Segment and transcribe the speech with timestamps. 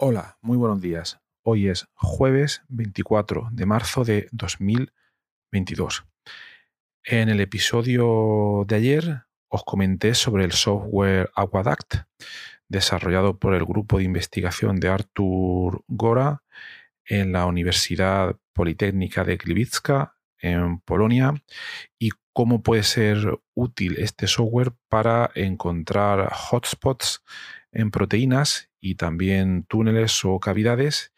[0.00, 1.18] Hola, muy buenos días.
[1.42, 6.04] Hoy es jueves 24 de marzo de 2022.
[7.02, 11.96] En el episodio de ayer os comenté sobre el software Aquadact,
[12.68, 16.44] desarrollado por el grupo de investigación de Artur Gora
[17.04, 19.80] en la Universidad Politécnica de Gliwice
[20.38, 21.34] en Polonia
[21.98, 27.24] y cómo puede ser útil este software para encontrar hotspots
[27.72, 31.12] en proteínas y también túneles o cavidades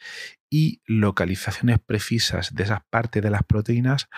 [0.51, 4.09] y localizaciones precisas de esas partes de las proteínas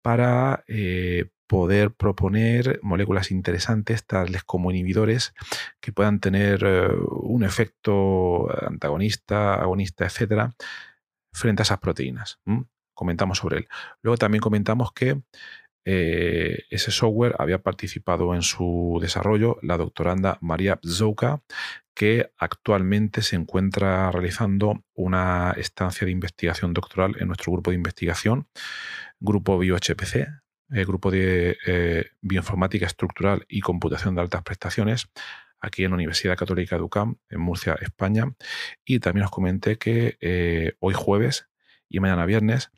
[0.00, 5.34] para eh, poder proponer moléculas interesantes, tales como inhibidores,
[5.80, 10.54] que puedan tener eh, un efecto antagonista, agonista, etcétera,
[11.32, 12.40] frente a esas proteínas.
[12.94, 13.68] Comentamos sobre él.
[14.02, 15.20] Luego también comentamos que
[15.84, 21.42] eh, ese software había participado en su desarrollo la doctoranda María Bzouka,
[21.94, 28.48] que actualmente se encuentra realizando una estancia de investigación doctoral en nuestro grupo de investigación,
[29.20, 35.10] Grupo BioHPC, el eh, Grupo de eh, Bioinformática Estructural y Computación de Altas Prestaciones,
[35.60, 38.34] aquí en la Universidad Católica de UCAM, en Murcia, España.
[38.84, 41.46] Y también os comenté que hoy jueves
[41.88, 42.70] y mañana viernes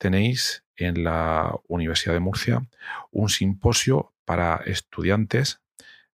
[0.00, 2.66] tenéis en la Universidad de Murcia
[3.10, 5.60] un simposio para estudiantes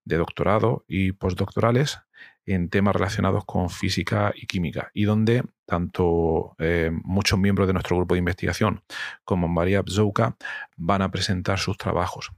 [0.04, 2.00] de doctorado y postdoctorales
[2.46, 7.96] en temas relacionados con física y química y donde tanto eh, muchos miembros de nuestro
[7.96, 8.82] grupo de investigación
[9.24, 10.36] como María Bzouka
[10.76, 12.32] van a presentar sus trabajos.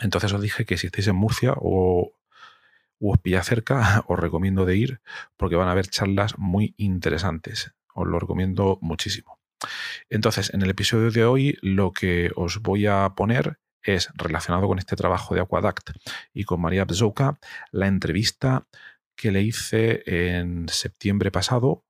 [0.00, 2.12] Entonces os dije que si estáis en Murcia o,
[3.00, 5.00] o os pilla cerca, os recomiendo de ir
[5.36, 7.74] porque van a haber charlas muy interesantes.
[7.92, 9.39] Os lo recomiendo muchísimo.
[10.08, 14.78] Entonces, en el episodio de hoy lo que os voy a poner es relacionado con
[14.78, 15.90] este trabajo de Aquadact
[16.32, 17.38] y con María Bzouka,
[17.70, 18.66] la entrevista
[19.16, 21.84] que le hice en septiembre pasado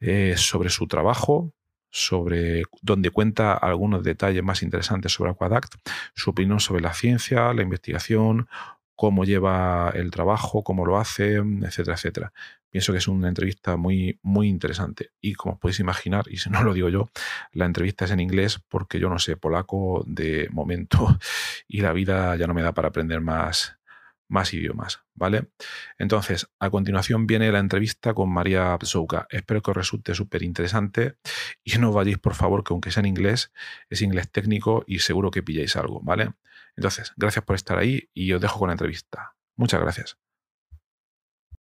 [0.00, 1.54] eh, sobre su trabajo,
[1.90, 5.74] sobre donde cuenta algunos detalles más interesantes sobre Aquadact,
[6.14, 8.48] su opinión sobre la ciencia, la investigación,
[8.96, 12.32] cómo lleva el trabajo, cómo lo hace, etcétera, etcétera.
[12.74, 15.12] Pienso que es una entrevista muy, muy interesante.
[15.20, 17.08] Y como podéis imaginar, y si no lo digo yo,
[17.52, 21.16] la entrevista es en inglés porque yo no sé polaco de momento
[21.68, 23.78] y la vida ya no me da para aprender más,
[24.26, 25.50] más idiomas, ¿vale?
[25.98, 29.28] Entonces, a continuación viene la entrevista con María Bzouka.
[29.30, 31.14] Espero que os resulte súper interesante
[31.62, 33.52] y no vayáis, por favor, que aunque sea en inglés,
[33.88, 36.32] es inglés técnico y seguro que pilláis algo, ¿vale?
[36.74, 39.36] Entonces, gracias por estar ahí y os dejo con la entrevista.
[39.54, 40.23] Muchas gracias.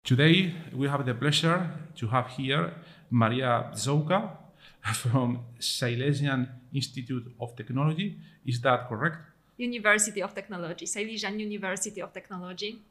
[0.05, 2.75] Today, we have the pleasure to have here
[3.09, 4.31] Maria Zouka
[4.95, 8.19] from Silesian Institute of Technology.
[8.45, 9.19] Is that correct?
[9.59, 12.83] University of Technology, Silesian University of Technology.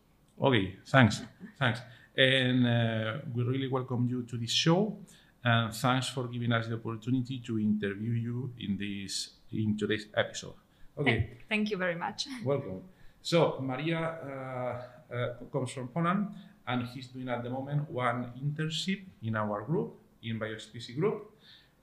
[0.41, 1.21] Okay, thanks,
[1.59, 1.81] thanks.
[2.15, 4.95] And uh, we really welcome you to this show,
[5.43, 10.53] and thanks for giving us the opportunity to interview you in this in today's episode.
[10.97, 11.31] Okay.
[11.49, 12.27] Thank you very much.
[12.45, 12.83] Welcome.
[13.21, 16.29] So Maria uh, uh, comes from Poland
[16.67, 19.93] and he's doing at the moment one internship in our group,
[20.23, 21.31] in BioSpecies group,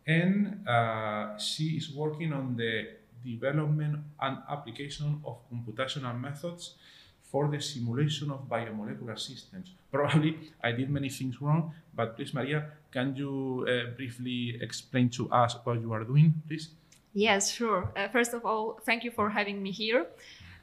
[0.07, 2.89] and uh, she is working on the
[3.25, 6.75] development and application of computational methods
[7.23, 9.75] for the simulation of biomolecular systems.
[9.93, 15.31] Probably I did many things wrong, but please, Maria, can you uh, briefly explain to
[15.31, 16.71] us what you are doing, please?
[17.13, 17.91] Yes, sure.
[17.97, 20.07] Uh, first of all, thank you for having me here.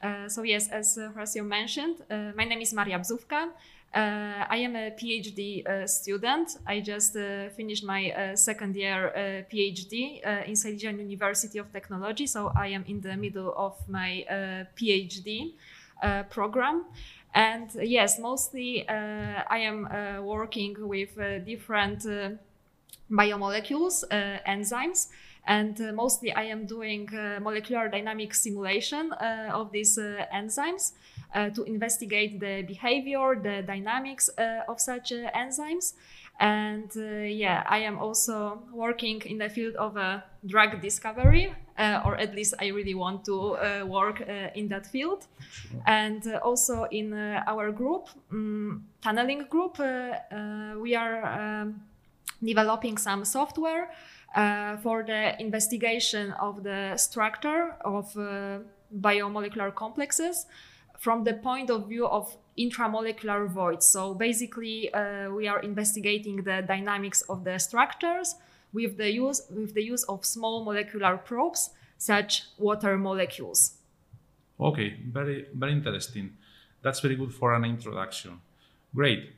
[0.02, 3.50] Uh, so yes, as uh, Horacio mentioned, uh, my name is Maria Bzówka.
[3.94, 6.58] Uh, I am a PhD uh, student.
[6.66, 12.26] I just uh, finished my second year PhD in Silesian University of Technology.
[12.26, 14.24] So I am in the middle of my
[14.76, 15.52] PhD
[16.30, 16.84] program.
[17.34, 19.88] And yes, mostly I am
[20.24, 21.16] working with
[21.46, 22.06] different
[23.10, 24.04] biomolecules,
[24.46, 25.08] enzymes.
[25.46, 30.92] And uh, mostly I am doing uh, molecular dynamic simulation uh, of these enzymes
[31.54, 34.28] to investigate the behavior, the dynamics
[34.68, 35.94] of such enzymes.
[36.38, 39.96] And yeah, I am also working in the field of
[40.46, 44.86] drug discovery uh, or at least I really want to uh, work uh, in that
[44.86, 45.26] field.
[45.86, 49.78] And uh, also in uh, our group, um, tunneling group,
[50.80, 51.82] we are um,
[52.42, 53.90] developing some software
[54.82, 58.14] for the investigation of the structure of
[59.00, 60.46] biomolecular complexes
[60.98, 63.86] from the point of view of intramolecular voids.
[63.86, 68.34] So basically, uh, we are investigating the dynamics of the structures
[68.72, 73.74] with the use with the use of small molecular probes, such water molecules.
[74.58, 76.32] Okay, very very interesting.
[76.82, 78.40] That's very good for an introduction.
[78.94, 79.32] Great.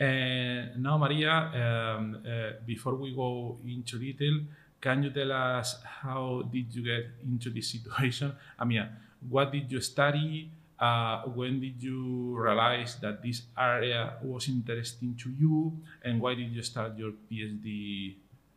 [0.00, 4.40] Uh, now, Maria, um, uh, before we go into detail,
[4.80, 8.32] can you tell us how did you get into this situation?
[8.58, 8.88] I mean,
[9.28, 10.50] what did you study?
[10.82, 15.70] Uh, when did you realize that this area was interesting to you,
[16.02, 18.16] and why did you start your PhD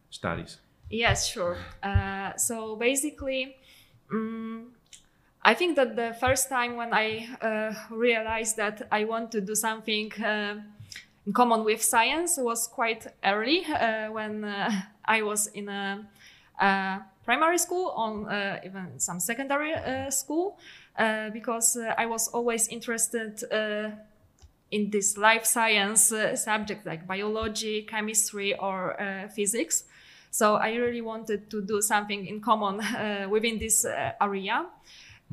[0.09, 0.57] studies?
[0.89, 1.55] Yes, sure.
[1.83, 3.55] Uh, so basically,
[4.11, 4.71] um,
[5.43, 9.53] I think that the first time when I uh, realized that I want to do
[9.53, 10.55] something uh,
[11.27, 14.71] in common with science was quite early uh, when uh,
[15.05, 16.07] I was in a,
[17.23, 18.25] primary school, on
[18.65, 19.73] even some secondary
[20.09, 20.57] school.
[20.97, 23.91] Uh, because uh, I was always interested uh,
[24.71, 28.95] in this life science subject like biology, chemistry, or
[29.35, 29.83] physics.
[30.31, 32.77] So I really wanted to do something in common
[33.29, 34.65] within this area.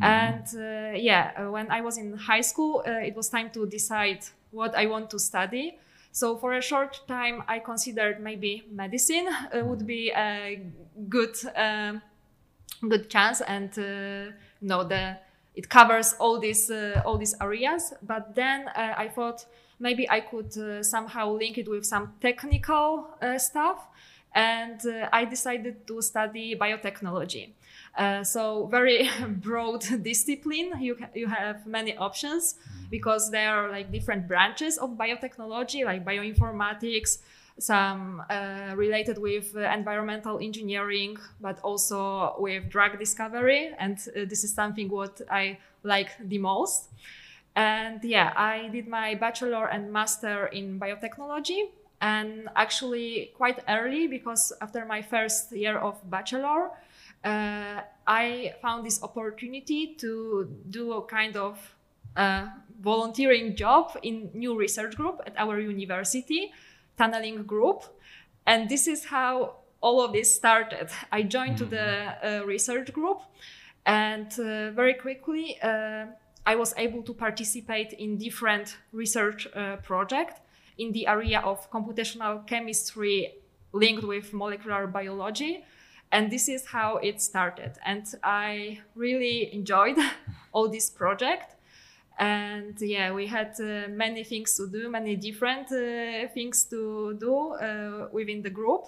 [0.01, 0.05] Mm-hmm.
[0.05, 4.87] And yeah, when I was in high school, it was time to decide what I
[4.87, 5.79] want to study.
[6.13, 10.61] So for a short time, I considered maybe medicine uh, would be a
[11.09, 11.95] good, uh,
[12.87, 15.17] good chance, and uh, you know the
[15.55, 17.93] it covers all these uh, all these areas.
[18.03, 19.47] But then uh, I thought
[19.79, 23.87] maybe I could uh, somehow link it with some technical uh, stuff,
[24.35, 27.51] and uh, I decided to study biotechnology.
[27.97, 30.73] Uh, so very broad discipline.
[30.81, 32.55] You you have many options
[32.91, 37.19] because there are like different branches of biotechnology, like bioinformatics,
[37.59, 43.71] some uh, related with uh, environmental engineering, but also with drug discovery.
[43.79, 46.91] And uh, this is something what I like the most.
[47.55, 51.71] And yeah, I did my bachelor and master in biotechnology.
[52.01, 56.71] And actually, quite early, because after my first year of bachelor,
[57.25, 61.59] uh, I found this opportunity to do a kind of
[62.17, 62.47] uh,
[62.81, 66.53] volunteering job in new research group at our university
[66.99, 67.85] tunneling group.
[68.47, 70.89] And this is how all of this started.
[71.11, 71.71] I joined mm-hmm.
[71.71, 73.21] to the uh, research group,
[73.85, 76.07] and uh, very quickly uh,
[76.47, 80.41] I was able to participate in different research uh, projects
[80.79, 83.35] in the area of computational chemistry
[83.73, 85.65] linked with molecular biology.
[86.11, 87.73] And this is how it started.
[87.87, 89.97] And I really enjoyed
[90.53, 91.55] all this project
[92.23, 97.55] and yeah we had uh, many things to do many different uh, things to do
[97.55, 98.85] uh, within the group.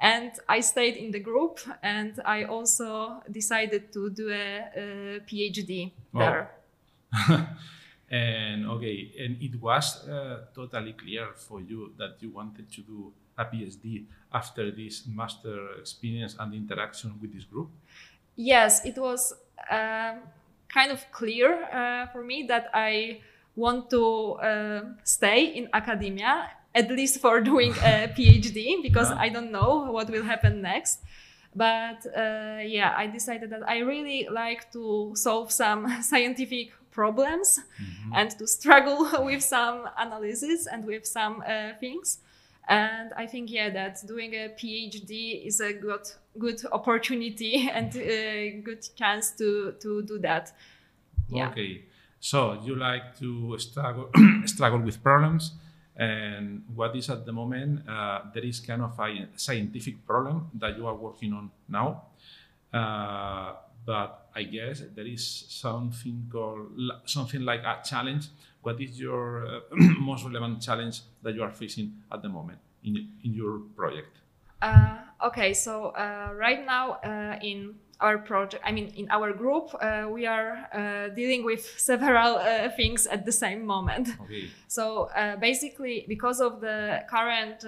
[0.00, 5.92] And i stayed in the group and i also decided to do a, a phd
[6.14, 6.50] there.
[8.10, 13.12] And okay and it was uh, totally clear for you that you wanted to do
[13.36, 17.68] a phd after this master experience and interaction with this group?
[18.36, 19.34] Yes it was
[19.70, 20.20] um,
[20.72, 23.20] kind of clear uh, for me that I
[23.56, 29.18] want to uh, stay in academia, at least for doing a PhD, because yeah.
[29.18, 31.00] I don't know what will happen next.
[31.54, 38.12] But uh, yeah, I decided that I really like to solve some scientific problems mm-hmm.
[38.14, 42.18] and to struggle with some analysis and with some uh, things.
[42.68, 46.06] And I think, yeah, that doing a PhD is a good,
[46.38, 50.52] good opportunity and a good chance to, to do that.
[51.30, 51.48] Yeah.
[51.48, 51.84] Okay.
[52.20, 54.10] So you like to struggle,
[54.44, 55.52] struggle with problems.
[55.96, 60.76] And what is at the moment, uh, there is kind of a scientific problem that
[60.76, 62.02] you are working on now.
[62.72, 63.54] Uh,
[63.88, 66.76] but I guess there is something called
[67.06, 68.28] something like a challenge
[68.62, 69.60] what is your uh,
[70.00, 74.18] most relevant challenge that you are facing at the moment in, in your project?
[74.60, 79.74] Uh, okay, so uh, right now uh, in our project, I mean, in our group,
[79.74, 84.08] uh, we are uh, dealing with several uh, things at the same moment.
[84.22, 84.50] Okay.
[84.68, 85.08] So
[85.40, 87.62] basically, because of the current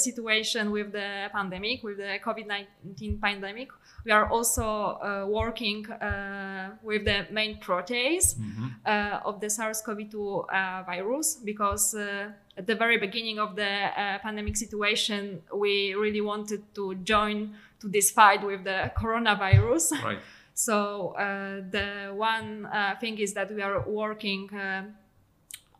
[0.00, 3.70] situation with the pandemic, with the COVID 19 pandemic,
[4.04, 8.68] we are also uh, working uh, with the main protease mm-hmm.
[8.86, 14.18] uh, of the SARS-CoV-2 uh, virus because uh, at the very beginning of the uh,
[14.18, 19.92] pandemic situation, we really wanted to join to this fight with the coronavirus.
[20.04, 20.18] Right.
[20.54, 24.82] So uh, the one uh, thing is that we are working uh,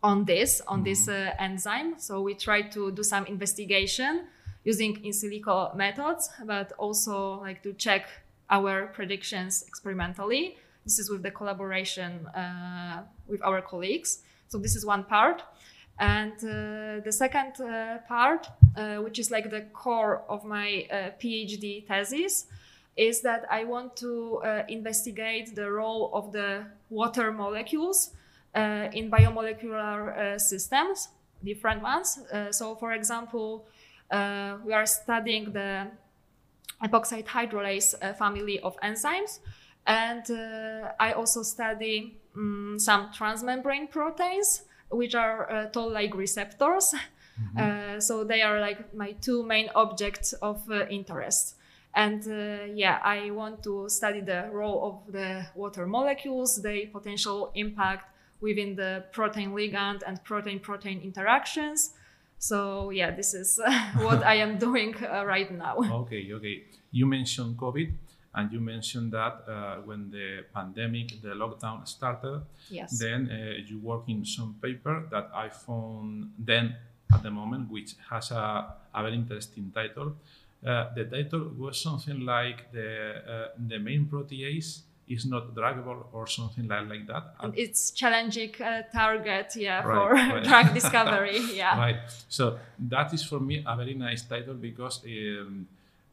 [0.03, 1.99] on this on this uh, enzyme.
[1.99, 4.27] So we try to do some investigation
[4.65, 8.09] using in silico methods, but also like to check
[8.49, 10.57] our predictions experimentally.
[10.85, 14.23] This is with the collaboration uh, with our colleagues.
[14.49, 15.43] So this is one part.
[16.01, 21.11] And uh, the second uh, part, uh, which is like the core of my uh,
[21.23, 22.47] PhD thesis,
[22.97, 28.13] is that I want to uh, investigate the role of the water molecules
[28.55, 31.09] in biomolecular systems,
[31.45, 32.19] different ones.
[32.51, 33.65] so, for example,
[34.11, 35.87] we are studying the
[36.83, 39.39] epoxide hydrolase family of enzymes.
[39.87, 40.25] And
[40.99, 46.95] I also study um, some transmembrane proteins which are uh, toll-like receptors.
[47.41, 47.97] Mm-hmm.
[47.97, 51.57] Uh, so they are like my two main objects of uh, interest.
[51.95, 52.25] And
[52.79, 58.07] yeah, I want to study the role of the water molecules, their potential impact
[58.41, 61.95] within the protein ligand and protein protein interactions.
[62.39, 63.61] So yeah, this is
[63.99, 65.77] what I am doing uh, right now.
[65.79, 66.63] Okay, okay.
[66.91, 67.93] You mentioned COVID.
[68.35, 72.97] And you mentioned that uh, when the pandemic, the lockdown started, yes.
[72.99, 76.77] then uh, you work in some paper that I found then
[77.13, 80.15] at the moment, which has a, a very interesting title.
[80.65, 86.27] Uh, the title was something like the uh, the main protease is not druggable or
[86.27, 87.35] something like, like that.
[87.41, 90.45] And it's challenging uh, target, yeah, right, for right.
[90.49, 91.77] drug discovery, yeah.
[91.77, 91.97] Right.
[92.29, 95.67] So that is for me a very nice title because, um,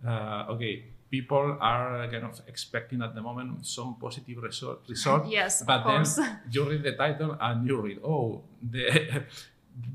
[0.05, 4.81] uh, okay, people are kind of expecting at the moment some positive result.
[4.87, 9.23] result yes, but then you read the title and you read, oh, the,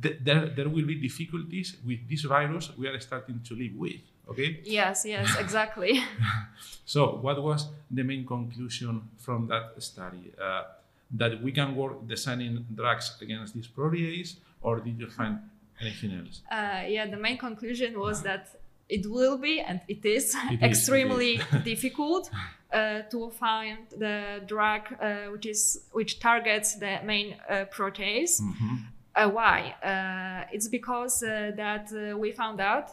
[0.00, 4.00] the, there, there will be difficulties with this virus we are starting to live with.
[4.28, 4.60] Okay.
[4.64, 5.04] Yes.
[5.04, 5.36] Yes.
[5.40, 6.00] Exactly.
[6.84, 10.32] so, what was the main conclusion from that study?
[10.40, 10.62] Uh,
[11.14, 15.38] that we can work designing drugs against this protease, or did you find
[15.80, 16.40] anything else?
[16.50, 18.48] Uh, yeah, the main conclusion was that
[18.92, 21.64] it will be and it is it extremely is, is.
[21.64, 22.30] difficult
[22.72, 28.40] uh, to find the drug uh, which is which targets the main uh, protease.
[28.40, 28.76] Mm-hmm.
[29.14, 29.74] Uh, why?
[29.82, 32.90] Uh, it's because uh, that we found out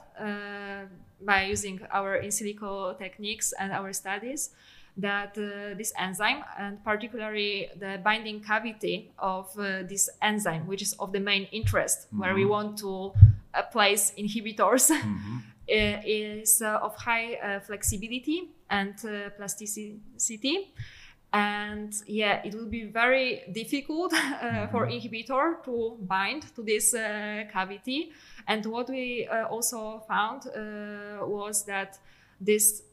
[1.22, 4.52] by using our in silico techniques and our studies
[4.98, 11.12] that uh, this enzyme and particularly the binding cavity of this enzyme which is of
[11.12, 12.20] the main interest mm-hmm.
[12.20, 12.52] where we mm-hmm.
[12.52, 13.12] want to
[13.54, 15.38] uh, place inhibitors mm-hmm.
[15.70, 20.74] Is uh, of high uh, flexibility and uh, plasticity.
[21.32, 24.72] And yeah it will be very difficult uh, mm-hmm.
[24.72, 28.12] for inhibitor to bind to this uh, cavity.
[28.48, 30.44] And what we uh, also found
[31.22, 32.00] was that
[32.42, 32.84] this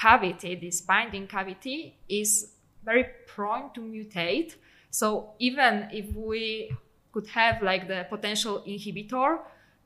[0.00, 2.52] cavity this binding cavity is
[2.84, 4.54] very prone to mutate.
[4.90, 6.70] So even if we
[7.12, 9.38] could have like the potential inhibitor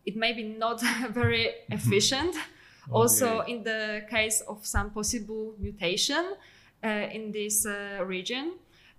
[0.07, 0.80] it may be not
[1.11, 1.75] very mm-hmm.
[1.75, 2.35] efficient.
[2.35, 2.92] okay.
[2.92, 6.35] Also, in the case of some possible mutation
[6.83, 8.52] uh, in this uh, region,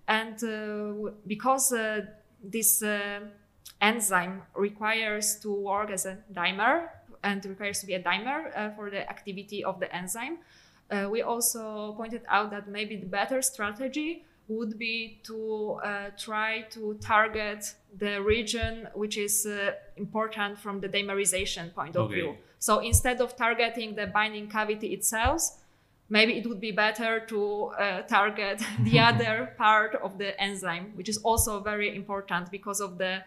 [0.08, 2.00] and uh, because uh,
[2.42, 3.20] this uh,
[3.80, 6.88] enzyme requires to work as a dimer
[7.22, 10.38] and requires to be a dimer uh, for the activity of the enzyme,
[11.10, 16.94] we also pointed out that maybe the better strategy would be to uh, try to
[17.00, 22.14] target the region which is uh, important from the dimerization point of okay.
[22.14, 22.36] view.
[22.58, 25.42] So instead of targeting the binding cavity itself,
[26.08, 31.08] maybe it would be better to uh, target the other part of the enzyme, which
[31.08, 33.22] is also very important because of the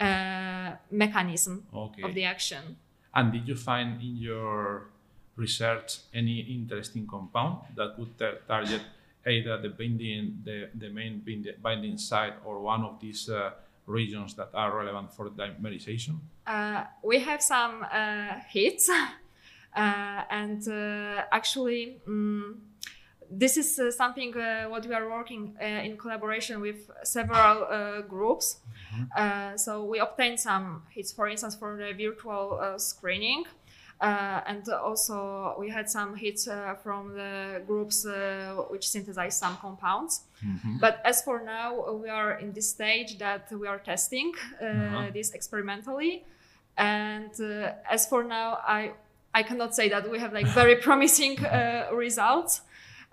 [0.00, 2.02] uh, mechanism okay.
[2.02, 2.76] of the action.
[3.14, 4.88] And did you find in your
[5.36, 8.82] research any interesting compound that could target
[9.26, 13.50] either the binding, the, the main binding binding site or one of these uh,
[13.86, 16.18] regions that are relevant for dimerization?
[16.46, 18.88] Uh, we have some uh, hits,
[19.76, 22.60] uh, and uh, actually, um,
[23.30, 24.32] this is uh, something
[24.68, 28.60] what we are working in collaboration with several groups.
[28.94, 29.56] Mm-hmm.
[29.56, 33.44] so we obtained some hits, for instance, for the virtual screening.
[33.98, 39.56] Uh, and also we had some hits uh, from the groups uh, which synthesize some
[39.56, 40.22] compounds.
[40.44, 40.78] Mm-hmm.
[40.80, 45.10] But as for now, we are in this stage that we are testing uh-huh.
[45.14, 46.24] this experimentally.
[46.76, 48.92] And uh, as for now, I
[49.32, 52.60] I cannot say that we have like very promising uh, results.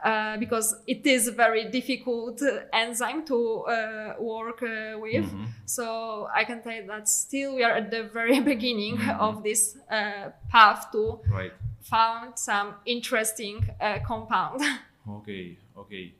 [0.03, 2.41] Uh, because it is a very difficult
[2.73, 5.23] enzyme to uh, work uh, with.
[5.23, 5.45] Mm-hmm.
[5.65, 9.21] So I can tell that still we are at the very beginning mm-hmm.
[9.21, 11.53] of this uh, path to right.
[11.81, 14.61] find some interesting uh, compound.
[15.05, 16.13] Okay, okay.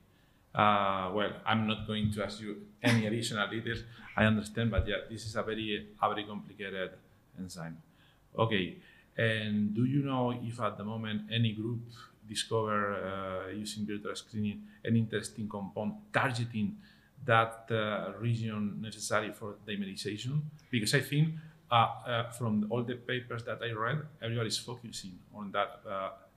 [0.54, 3.82] Uh, well, I'm not going to ask you any additional details.
[4.14, 6.90] I understand, but yeah, this is a very, a very complicated
[7.38, 7.78] enzyme.
[8.38, 8.76] Okay,
[9.16, 11.80] and do you know if at the moment any group
[12.28, 16.76] discover uh, using virtual screening an interesting compound targeting
[17.24, 20.40] that uh, region necessary for dimerization?
[20.70, 21.30] Because I think
[21.70, 25.80] uh, from all the papers that I read, everybody is focusing on that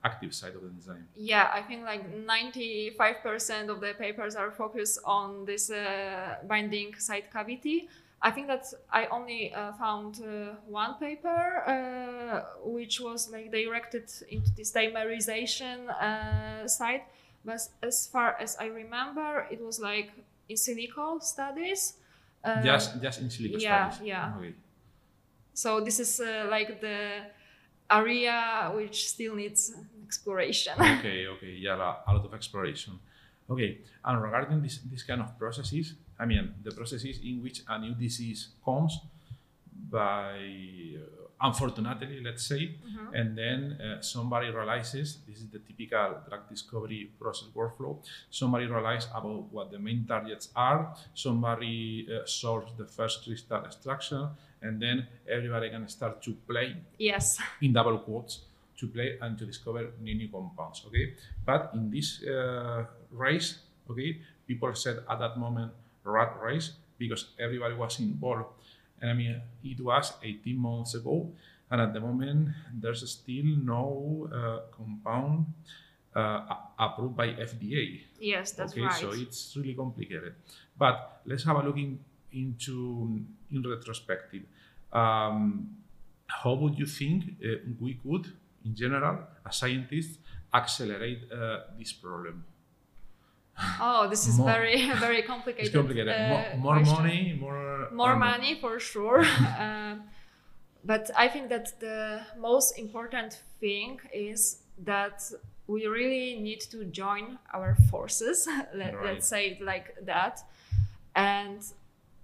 [0.04, 1.06] active side of the enzyme.
[1.16, 5.70] Yeah, I think like 95% of the papers are focused on this
[6.46, 7.88] binding site cavity.
[8.20, 14.10] I think that I only uh, found uh, one paper uh, which was like directed
[14.28, 17.04] into this dimerization uh, site,
[17.44, 20.10] but as far as I remember, it was like
[20.48, 21.94] in silico studies.
[22.42, 24.08] Uh, just, just in silico yeah, studies.
[24.08, 24.32] yeah.
[24.36, 24.54] Okay.
[25.54, 27.22] So this is uh, like the
[27.90, 30.72] area which still needs exploration.
[30.80, 31.74] okay, okay, yeah,
[32.06, 32.98] a lot of exploration.
[33.48, 37.78] Okay, and regarding this, this kind of processes, I mean, the processes in which a
[37.78, 38.98] new disease comes
[39.90, 40.34] by,
[40.96, 43.14] uh, unfortunately, let's say, Mhm.
[43.14, 47.96] and then uh, somebody realizes this is the typical drug discovery process workflow.
[48.30, 50.94] Somebody realizes about what the main targets are.
[51.14, 54.28] Somebody uh, solves the first crystal extraction,
[54.62, 57.38] and then everybody can start to play Yes.
[57.60, 58.44] in double quotes
[58.78, 60.82] to play and to discover new new compounds.
[60.86, 61.14] Okay,
[61.46, 63.60] but in this uh, race,
[63.90, 65.72] okay, people said at that moment
[66.08, 68.46] rat race because everybody was involved.
[69.00, 71.30] And I mean, it was 18 months ago,
[71.70, 75.46] and at the moment there's still no uh, compound
[76.14, 76.40] uh,
[76.78, 78.00] approved by FDA.
[78.18, 79.00] Yes, that's okay, right.
[79.00, 80.34] so it's really complicated.
[80.76, 81.98] But let's have a look in,
[82.32, 83.20] into
[83.52, 84.42] in retrospective.
[84.92, 85.76] Um,
[86.26, 88.26] how would you think uh, we could,
[88.64, 90.18] in general, as scientists,
[90.52, 92.44] accelerate uh, this problem?
[93.80, 95.66] Oh, this is More- very very complicated.
[95.66, 96.08] It's complicated.
[96.08, 99.24] uh, Mo- more money, more More um, money for sure.
[99.58, 100.02] um,
[100.84, 105.22] but I think that the most important thing is that
[105.66, 108.46] we really need to join our forces.
[108.74, 109.04] Let, Right.
[109.06, 110.40] Let's say it like that,
[111.14, 111.60] and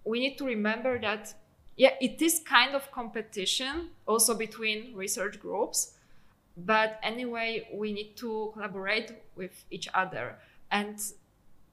[0.04, 1.34] we need to remember that
[1.76, 5.94] yeah, it is kind of competition also between research groups,
[6.56, 10.36] but anyway, we need to collaborate with each other
[10.70, 10.98] and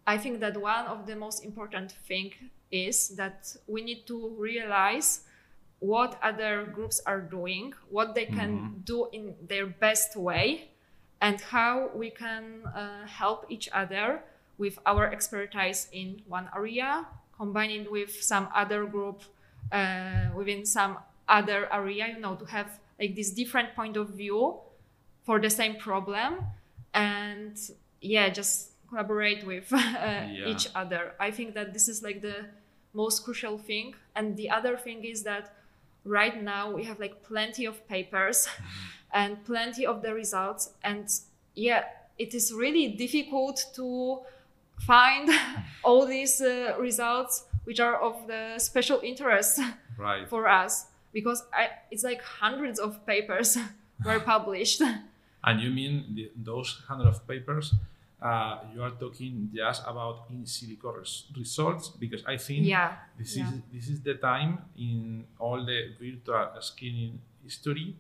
[0.08, 2.34] I think that one of the most important thing
[2.72, 5.22] is that we need to realize
[5.80, 8.86] what other groups are doing, what they can Mhm.
[8.86, 10.70] do in their best way,
[11.20, 14.24] and how we can uh, help each other
[14.58, 17.06] with our expertise in one area,
[17.38, 19.24] combining with some other group
[19.72, 24.60] uh, within some other area, you know, to have like this different point of view
[25.24, 26.44] for the same problem,
[26.94, 27.58] and
[28.02, 31.14] yeah, just collaborate with uh, each other.
[31.20, 32.46] I think that this is like the
[32.94, 33.96] most crucial thing.
[34.16, 35.56] And the other thing is that
[36.04, 38.48] right now we have like plenty of papers
[39.14, 40.72] and plenty of the results.
[40.84, 41.08] And
[41.56, 41.86] yeah,
[42.20, 44.20] it is really difficult to
[44.80, 45.30] find
[45.84, 49.60] all these uh, results which are of the special interest
[49.98, 50.28] Right.
[50.28, 53.58] for us because I, it's like hundreds of papers
[54.04, 54.82] were published.
[55.44, 57.74] And you mean the, those hundred of papers?
[58.22, 62.94] Uh, you are talking just about in silico res- results because I think yeah.
[63.18, 63.48] this yeah.
[63.50, 67.96] is this is the time in all the virtual screening history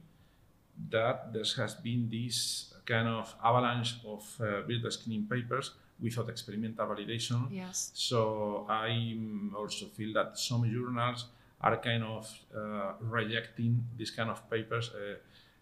[0.89, 6.87] that there has been this kind of avalanche of uh, virtual screening papers without experimental
[6.87, 7.47] validation.
[7.51, 7.91] Yes.
[7.93, 9.17] So I
[9.55, 11.25] also feel that some journals
[11.61, 15.15] are kind of uh, rejecting this kind of papers uh,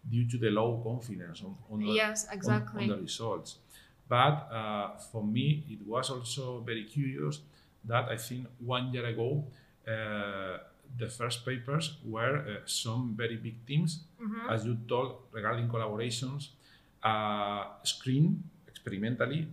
[0.08, 2.82] due to the low confidence on, on, the, Yes, on- exactly.
[2.84, 3.56] on, the results.
[4.10, 7.40] But uh, for me, it was also very curious
[7.86, 9.46] that I think one year ago,
[9.86, 10.58] uh,
[10.98, 14.50] the first papers were uh, some very big teams, Mhm.
[14.50, 16.50] as you told regarding collaborations,
[17.06, 19.46] uh, screen experimentally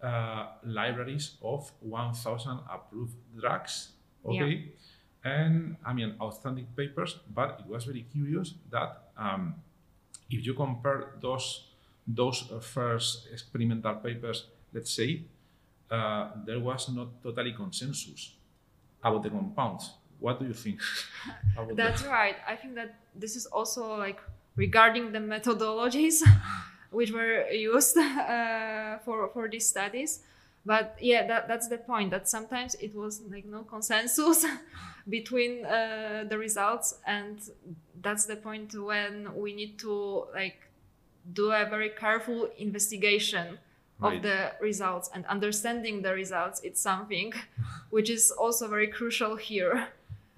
[0.00, 3.92] uh, libraries of 1,000 approved drugs.
[4.24, 4.72] Okay.
[5.24, 9.54] And I mean, outstanding papers, but it was very curious that um,
[10.30, 11.67] if you compare those
[12.08, 15.22] those first experimental papers, let's say,
[15.90, 18.34] uh, there was not totally consensus
[19.02, 19.92] about the compounds.
[20.18, 20.80] What do you think
[21.76, 22.10] That's that?
[22.10, 22.36] right.
[22.46, 24.20] I think that this is also like
[24.56, 26.22] regarding the methodologies
[26.90, 30.20] which were used uh, for for these studies.
[30.66, 32.10] But yeah, that, that's the point.
[32.10, 34.44] That sometimes it was like no consensus
[35.08, 37.40] between uh, the results, and
[38.02, 40.67] that's the point when we need to like
[41.32, 43.58] do a very careful investigation
[44.00, 47.32] of the results and understanding the results it's something
[47.90, 49.88] which is also very crucial here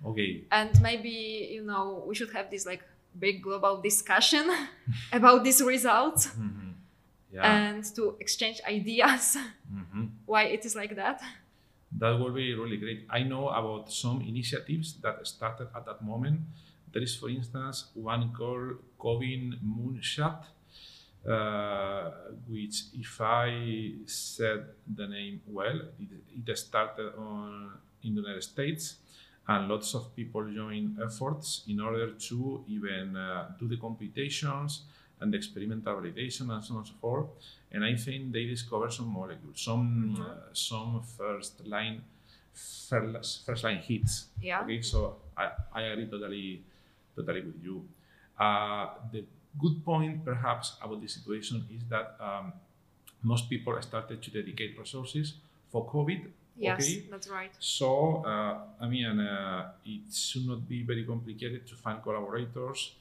[0.06, 0.44] Okay.
[0.50, 2.82] and maybe you know we should have this like
[3.18, 4.48] big global discussion
[5.12, 6.72] about these results Mhm.
[7.32, 7.44] Yeah.
[7.44, 9.36] and to exchange ideas
[9.72, 10.08] Mhm.
[10.26, 11.20] why it is like that
[11.98, 13.00] That would be really great.
[13.10, 16.38] I know about some initiatives that started at that moment.
[16.92, 20.38] There is, for instance, one called COVID Moonshot,
[21.28, 22.10] uh,
[22.48, 26.08] which, if I said the name well, it,
[26.48, 28.96] it started on in the United States,
[29.46, 34.82] and lots of people joined efforts in order to even uh, do the computations
[35.20, 37.26] and the experimental validation and so on and so forth.
[37.72, 40.20] And I think they discovered some molecules, some Mhm.
[40.20, 42.02] uh, some first line
[42.52, 44.26] first, first line hits.
[44.40, 46.62] yeah Okay, so I, I agree totally
[47.14, 47.86] totally with you.
[48.38, 49.24] Uh, the
[49.58, 52.52] good point perhaps about the situation is that um,
[53.22, 55.34] most people started to dedicate resources
[55.70, 56.30] for COVID.
[56.56, 61.66] yes Okay, that's right so, uh, I mean, uh, it should not be very complicated
[61.68, 62.92] to find collaborators.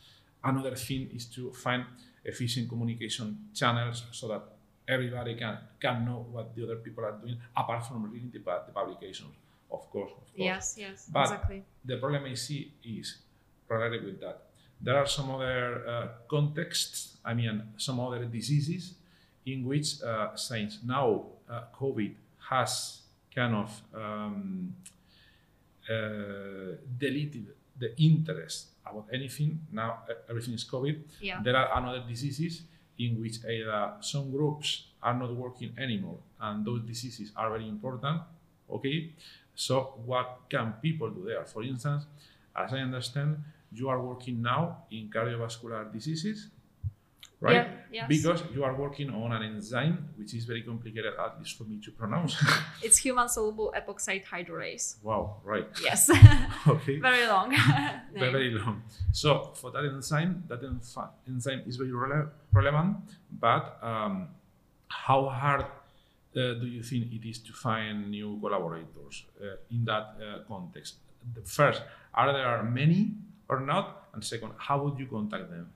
[0.43, 1.83] Another thing is to find
[2.23, 4.43] efficient communication channels so that
[4.87, 8.71] everybody can, can know what the other people are doing, apart from reading the, the
[8.73, 9.33] publications,
[9.71, 10.11] of course.
[10.11, 10.47] Of course.
[10.51, 13.17] yes yes But- exactly The problem I see is
[13.67, 14.48] related with that.
[14.81, 18.95] There are some other uh, contexts, I mean, some other diseases
[19.45, 22.13] in which uh, since now uh, COVID
[22.49, 23.01] has
[23.33, 24.75] kind of um,
[25.89, 29.59] uh, deleted the interest about anything.
[29.71, 31.01] Now everything is COVID.
[31.21, 32.63] yeah There are another diseases
[32.97, 38.21] in which either some groups are not working anymore, and those diseases are very important.
[38.69, 39.13] Okay,
[39.55, 41.45] so what can people do there?
[41.45, 42.05] For instance,
[42.55, 43.37] as I understand,
[43.71, 46.49] you are working now in cardiovascular diseases,
[47.39, 47.53] right?
[47.55, 48.07] yeah yes.
[48.07, 51.79] Because you are working on an enzyme which is very complicated, at least for me
[51.85, 52.35] to pronounce.
[52.81, 55.67] it's human soluble epoxide hydrolase wow, right?
[55.81, 56.09] yes
[56.67, 56.99] Okay.
[56.99, 57.49] very long
[58.13, 58.83] very, very long.
[59.11, 60.61] So for that enzyme, that
[61.27, 62.97] enzyme is very rele- relevant.
[63.31, 64.29] But um,
[64.87, 65.65] how hard uh,
[66.33, 70.95] do you think it is to find new collaborators uh, in that uh, context?
[71.33, 71.81] The first,
[72.13, 73.13] are there many
[73.49, 74.09] or not?
[74.13, 75.73] And second, how would you contact them?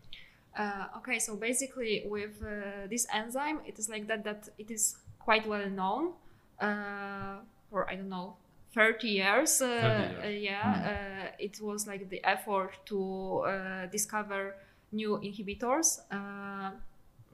[0.57, 4.97] Uh, okay, so basically with uh, this enzyme, it is like that that it is
[5.19, 6.13] quite well known
[6.59, 7.37] uh,
[7.69, 8.37] for I don't know
[8.73, 9.61] 30 years.
[9.61, 10.23] Uh, 30 years.
[10.23, 14.55] uh, yeah, uh, it was like the effort to uh, discover
[14.91, 16.71] new inhibitors uh,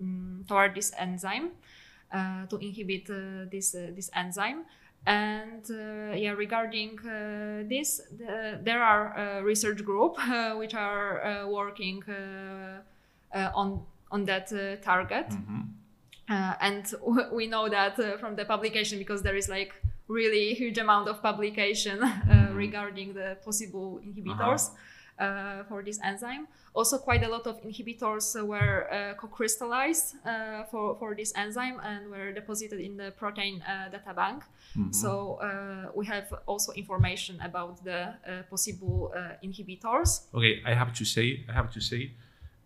[0.01, 1.51] mm, toward this enzyme
[2.11, 4.65] uh, to inhibit uh, this uh, this enzyme.
[5.05, 11.23] And uh, yeah, regarding uh, this, the, there are uh, research group uh, which are
[11.23, 12.03] uh, working
[13.33, 13.81] on
[14.11, 15.27] on that uh, target.
[15.29, 15.67] Mhm.
[16.29, 19.73] Uh, and w- we know that from the publication because there is like
[20.07, 24.71] really huge amount of publication uh, regarding the possible inhibitors
[25.19, 26.47] uh, for this enzyme.
[26.73, 32.09] Also, quite a lot of inhibitors were uh, co-crystallized uh, for, for this enzyme and
[32.09, 34.43] were deposited in the protein uh, data bank.
[34.77, 34.93] Mhm.
[34.93, 40.27] So uh, we have also information about the uh, possible uh, inhibitors.
[40.33, 42.11] Okay, I have to say, I have to say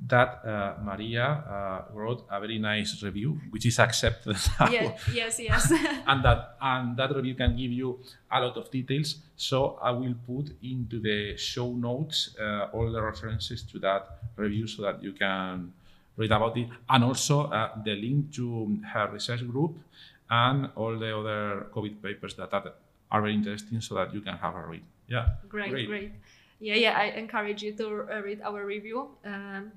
[0.08, 4.36] that uh, Maria uh, wrote a very nice review, which is accepted.
[4.72, 5.72] Yeah, yes, yes.
[6.08, 8.00] and that and that review can give you
[8.32, 9.16] a lot of details.
[9.36, 14.68] So I will put into the show notes uh, all the references to that review
[14.68, 15.72] so that you can
[16.18, 19.78] read about it, and also uh, the link to her research group
[20.30, 22.74] and all the other COVID papers that are,
[23.12, 24.84] are very interesting, so that you can have a read.
[25.08, 25.88] Yeah, great, Great.
[25.88, 26.12] great,
[26.60, 26.98] Yeah, yeah.
[26.98, 29.10] I encourage you to uh, read our review.
[29.26, 29.72] Um,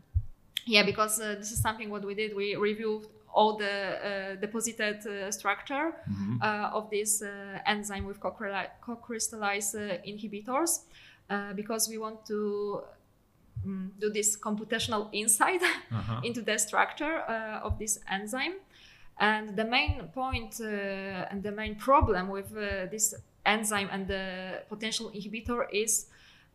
[0.67, 2.35] yeah, because uh, this is something what we did.
[2.37, 6.39] We reviewed all the uh, deposited uh, structure Mhm.
[6.43, 10.81] uh, of this uh, enzyme with co-crystalli- co-crystallized uh, inhibitors
[11.31, 12.83] uh, because we want to
[13.67, 16.21] mm, do this computational insight Uh-huh.
[16.29, 18.55] into the structure uh, of this enzyme.
[19.19, 24.63] And the main point uh, and the main problem with uh, this enzyme and the
[24.69, 26.07] potential inhibitor is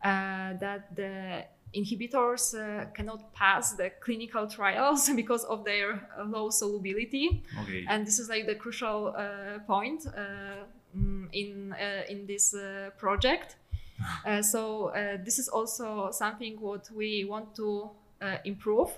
[0.04, 7.42] uh, that the inhibitors uh, cannot pass the clinical trials because of their low solubility
[7.62, 7.84] Okay.
[7.88, 10.64] and this is like the crucial uh, point uh,
[10.96, 13.56] mm, in uh, in this uh, project.
[14.26, 18.90] Uh, so uh, this is also something what we want to uh, improve.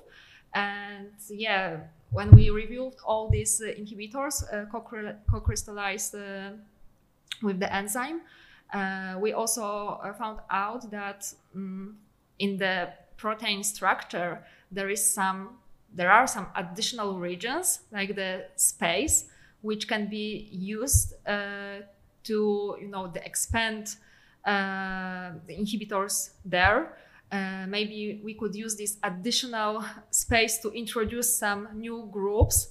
[0.54, 6.52] And yeah, when we reviewed all these inhibitors uh, co-cry- co-crystallized uh,
[7.42, 8.22] with the enzyme,
[8.72, 11.94] uh, we also found out that mm,
[12.38, 15.58] in the protein structure there is some
[15.94, 19.26] there are some additional regions like the space
[19.62, 21.80] which can be used uh,
[22.24, 23.96] to you know the expand
[24.44, 26.98] uh, the inhibitors there.
[27.32, 32.68] Uh, maybe we could use this additional space to introduce some new groups.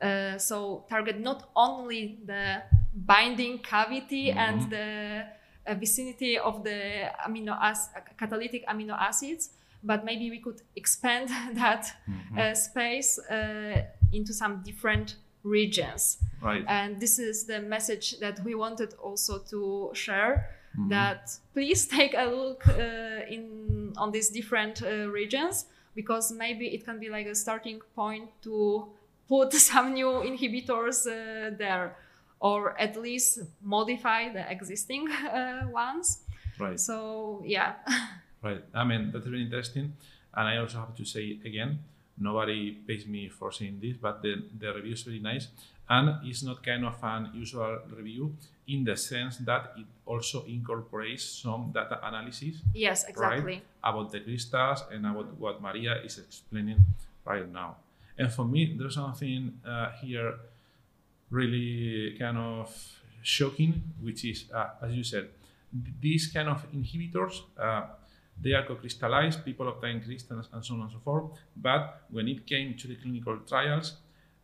[0.00, 2.62] Uh, so target not only the
[2.94, 4.36] binding cavity Mhm.
[4.36, 5.37] and the uh,
[5.74, 9.50] vicinity of the amino ac- catalytic amino acids,
[9.82, 12.38] but maybe we could expand that Mhm.
[12.38, 16.18] uh, space uh, into some different regions.
[16.42, 16.64] right.
[16.68, 20.50] And this is the message that we wanted also to share.
[20.76, 20.88] Mhm.
[20.90, 26.84] That please take a look uh, in on these different uh, regions because maybe it
[26.84, 28.86] can be like a starting point to
[29.28, 31.96] put some new inhibitors uh, there,
[32.40, 36.22] or at least modify the existing uh, ones.
[36.58, 36.78] right.
[36.78, 37.74] So yeah,
[38.42, 38.62] Right.
[38.72, 39.94] I mean, that's really interesting.
[40.34, 41.80] And I also have to say again,
[42.18, 45.48] nobody pays me for saying this, but the, the review is very nice.
[45.88, 48.36] And it's not kind of an usual review
[48.68, 53.54] in the sense that it also incorporates some data analysis yes, exactly.
[53.54, 56.84] right, about the crystals and about what Maria is explaining
[57.24, 57.76] right now.
[58.18, 60.34] And for me, there's something uh, here
[61.30, 62.70] really kind of
[63.22, 65.28] shocking, which is, uh, as you said,
[65.72, 67.86] th- these kind of inhibitors, uh,
[68.40, 71.32] they are co-crystallized, people obtain crystals and so on and so forth.
[71.56, 73.96] But when it came to the clinical trials,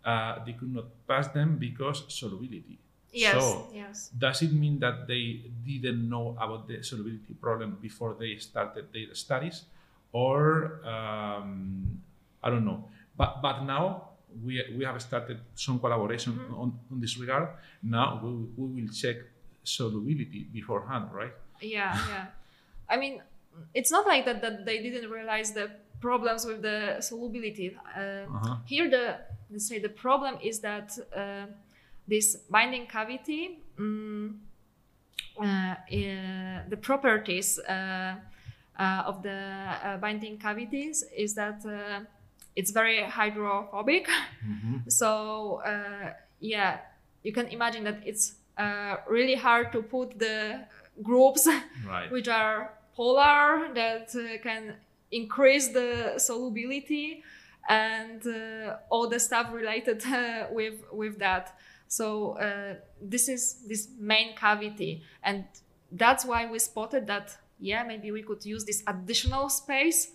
[0.04, 2.78] uh, they could not pass them because solubility.
[3.12, 4.10] Yes, So, yes.
[4.18, 9.14] does it mean that they didn't know about the solubility problem before they started their
[9.14, 9.64] studies
[10.12, 12.00] or um,
[12.42, 12.84] i don't know
[13.16, 14.10] but but now
[14.42, 16.58] we, we have started some collaboration Mhm.
[16.62, 17.48] on, on this regard
[17.82, 19.16] now we, we will check
[19.62, 22.26] solubility beforehand right yeah yeah
[22.88, 23.22] i mean
[23.74, 25.70] it's not like that that they didn't realize the
[26.00, 28.56] problems with the solubility uh, uh-huh.
[28.66, 29.16] here the
[29.50, 31.46] let's say the problem is that uh,
[32.08, 34.34] this binding cavity mm,
[35.40, 38.14] uh, uh, the properties uh,
[38.78, 39.30] uh, of the
[39.84, 42.00] uh, binding cavities is that uh,
[42.56, 44.08] it's very hydrophobic.
[44.44, 44.90] Mhm.
[45.00, 46.78] so uh, yeah
[47.22, 50.60] you can imagine that it's uh, really hard to put the
[51.02, 51.48] groups
[51.86, 52.10] right.
[52.12, 54.74] which are polar that uh, can
[55.10, 57.22] increase the solubility
[57.68, 61.56] and uh, all the stuff related uh, with with that.
[61.88, 65.02] So uh, this is this main cavity.
[65.22, 65.44] And
[65.92, 70.10] that's why we spotted that yeah maybe we could use this additional space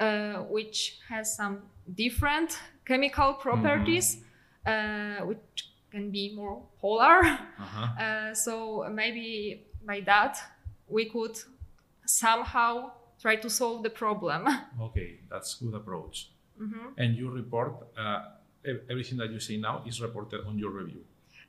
[0.00, 1.62] uh, which has some
[1.94, 4.18] different chemical properties
[4.66, 8.02] uh, which can be more polar uh-huh.
[8.02, 10.36] uh, so maybe by that
[10.88, 11.36] we could
[12.06, 14.46] somehow try to solve the problem.
[14.80, 16.94] okay that's good approach Mhm.
[16.98, 18.20] and you report uh,
[18.88, 21.02] everything that you say now is reported on your review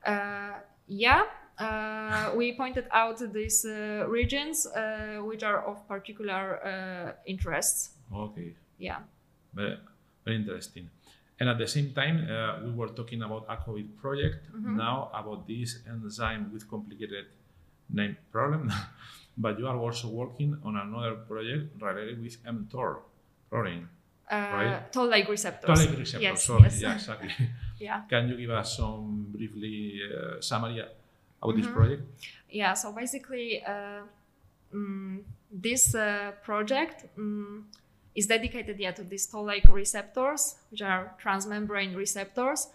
[0.06, 0.54] Uh,
[0.88, 1.24] yeah,
[1.58, 7.92] uh, we pointed out these uh, regions uh, which are of particular uh, interest.
[8.14, 9.00] okay Yeah.
[9.54, 9.78] very,
[10.26, 10.90] very interesting.
[11.40, 14.48] And at the same time, uh, we were talking about a COVID project.
[14.56, 14.76] Mhm.
[14.78, 17.26] Now about this enzyme with complicated
[17.90, 18.72] name problem,
[19.38, 23.00] but you are also working on another project related with mTOR
[23.50, 23.88] protein,
[24.26, 24.92] Uh, Right.
[24.92, 25.68] Toll-like receptors.
[25.70, 26.24] toll-like receptor.
[26.28, 26.82] Yes, sorry, yes.
[26.82, 27.30] yeah, exactly.
[27.80, 28.02] Yeah.
[28.10, 31.74] Can you give us some briefly uh, summary about this Mhm.
[31.78, 32.02] project?
[32.50, 34.02] Yeah, so basically, uh,
[34.74, 37.62] mm, this uh, project mm,
[38.16, 42.68] is dedicated yeah, to these toll-like receptors, which are transmembrane receptors.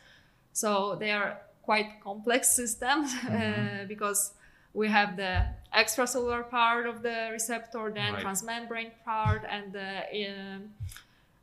[0.52, 3.88] So they are quite complex systems uh, Mhm.
[3.88, 4.32] because
[4.74, 8.24] we have the extracellular part of the receptor, then Right.
[8.24, 9.90] transmembrane part, and the
[10.28, 10.74] um,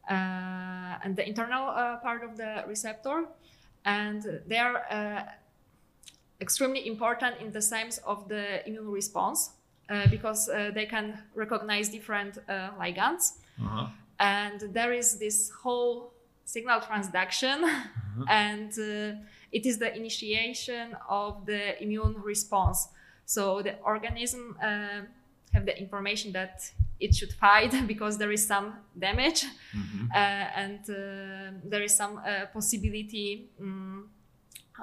[0.10, 3.26] uh, and the internal uh, part of the receptor,
[3.84, 5.24] and they are uh,
[6.40, 9.52] extremely important in the sense of the immune response
[9.90, 13.88] uh, because uh, they can recognize different uh, ligands Uh-huh.
[14.20, 16.13] and there is this whole
[16.46, 17.58] signal transduction
[18.30, 19.17] and uh,
[19.52, 22.88] it is the initiation of the immune response
[23.26, 25.02] so the organism uh,
[25.54, 26.56] have the information that
[27.00, 29.41] it should fight because there is some damage
[29.76, 30.10] Mhm.
[30.13, 30.96] uh, and uh,
[31.72, 34.04] there is some uh, possibility mm,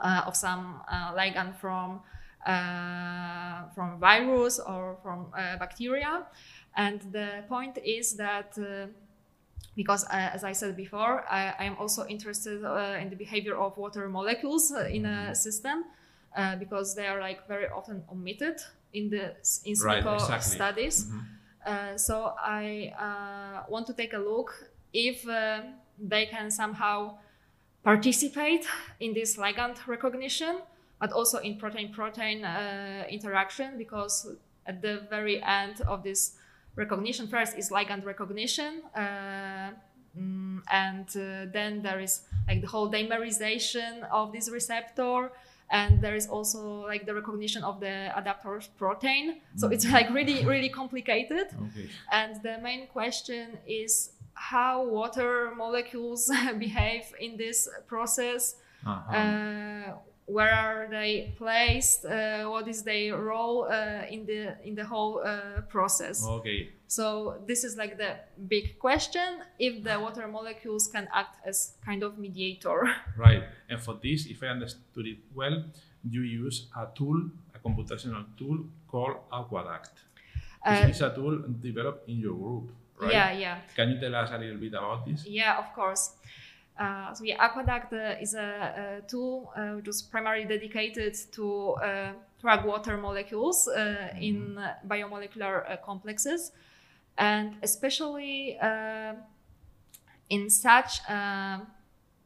[0.03, 2.01] uh, of some uh, ligand from
[2.47, 6.27] uh, from virus or from uh, bacteria.
[6.77, 8.87] And the point is that uh,
[9.77, 13.57] because, uh, as I said before, I, I am also interested uh, in the behavior
[13.57, 15.85] of water molecules uh, in a system
[16.37, 18.61] uh, because they are like very often omitted
[18.93, 19.35] in the
[19.65, 20.55] in Right, exactly.
[20.55, 21.07] studies.
[21.07, 21.25] Mhm.
[21.67, 25.25] Uh, so I uh, want to take a look if
[25.99, 27.19] they can somehow
[27.83, 28.67] participate
[29.01, 30.61] in this ligand recognition,
[31.01, 36.37] but also in protein-protein uh, interaction because at the very end of this
[36.77, 39.71] recognition, first is ligand recognition, uh,
[40.19, 45.31] mm, and uh, then there is like the whole dimerization of this receptor,
[45.71, 49.41] and there is also like the recognition of the adaptor protein.
[49.57, 51.49] So it's like really, really complicated.
[51.69, 51.89] Okay.
[52.13, 58.57] And the main question is how water molecules behave in this process.
[58.87, 59.17] Uh-huh.
[59.17, 59.95] Uh,
[60.27, 62.05] where are they placed?
[62.05, 66.25] Uh, what is their role uh, in the in the whole uh, process?
[66.27, 66.71] okay.
[66.87, 68.17] So this is like the
[68.49, 72.89] big question: if the water molecules can act as kind of mediator.
[73.17, 73.45] Right.
[73.69, 75.65] And for this, if I understood it well,
[76.09, 78.59] you use a tool, a computational tool
[78.89, 79.91] called Aquaduct.
[80.65, 83.13] Uh, it's a tool developed in your group, right?
[83.13, 83.59] Yeah, yeah.
[83.77, 85.27] Can you tell us a little bit about this?
[85.27, 86.13] Yeah, of course.
[86.79, 91.71] Uh, so yeah, Aquaduct uh, is a, a tool uh, which was primarily dedicated to
[91.75, 94.59] uh, track water molecules uh, in
[94.89, 96.51] biomolecular complexes,
[97.17, 99.15] and especially uh,
[100.31, 101.59] in such uh,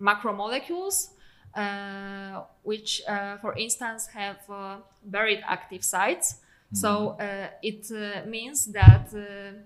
[0.01, 1.11] macromolecules,
[1.55, 6.37] uh, which, uh, for instance, have uh, buried active sites.
[6.73, 9.57] So uh, it uh, means that uh,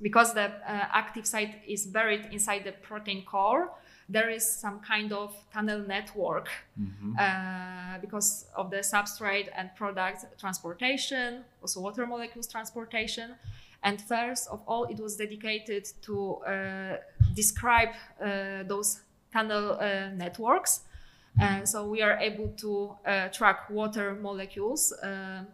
[0.00, 3.70] because the uh, active site is buried inside the protein core,
[4.08, 6.48] there is some kind of tunnel network
[7.18, 13.34] uh, because of the substrate and product transportation, also water molecules transportation.
[13.82, 16.96] And first of all, it was dedicated to uh,
[17.34, 17.90] describe
[18.20, 19.00] uh, those
[19.32, 20.80] tunnel uh, networks.
[21.40, 25.44] And so we are able to uh, track water molecules uh,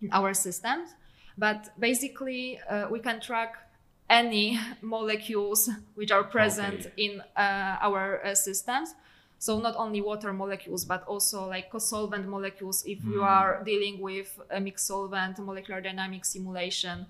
[0.00, 0.90] in our systems.
[1.36, 3.67] But basically, we can track
[4.08, 6.92] any molecules which are present Okay.
[6.96, 8.94] in uh, our uh, systems.
[9.38, 12.84] So not only water molecules, but also like co-solvent molecules.
[12.86, 17.06] If you are dealing with a mixed solvent molecular dynamics simulation,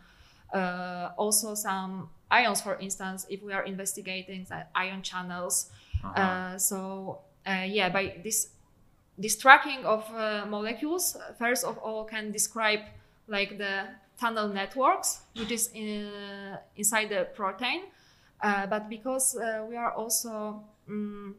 [0.53, 5.71] uh, also some ions, for instance, if we are investigating the ion channels.
[6.15, 8.49] Uh, so uh, yeah, by this
[9.17, 12.81] this tracking of uh, molecules, first of all, can describe
[13.27, 13.89] like the
[14.21, 16.11] tunnel networks, which is in,
[16.77, 17.83] inside the protein.
[18.43, 21.33] Uh, but because uh, we are also mm,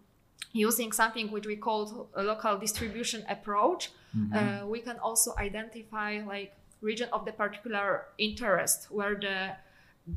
[0.53, 3.91] using something which we call a local distribution approach,
[4.33, 9.51] uh, we can also identify like region of the particular interest where the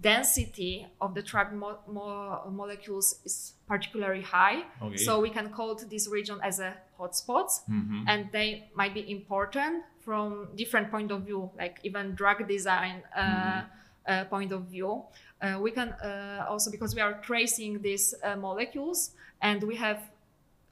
[0.01, 4.63] density of the tracked mo- mo- molecules is particularly high.
[4.83, 4.97] Okay.
[4.97, 8.05] So we can code this region as a hotspots, Mm-hmm.
[8.09, 13.63] and they might be important from different point of view, like even drug design uh,
[14.07, 15.05] uh, point of view.
[15.41, 19.99] Uh, we can uh, also because we are tracing these uh, molecules, and we have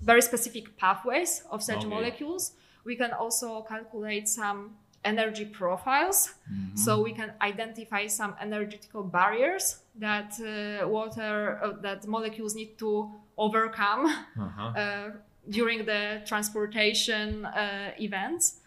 [0.01, 1.89] very specific pathways of such Okay.
[1.89, 2.53] molecules.
[2.85, 6.35] We can also calculate some energy profiles,
[6.75, 14.07] so we can identify some energetical barriers that uh, water that molecules need to overcome
[14.39, 14.73] Uh-huh.
[14.77, 15.11] uh,
[15.49, 18.60] during the transportation uh, events.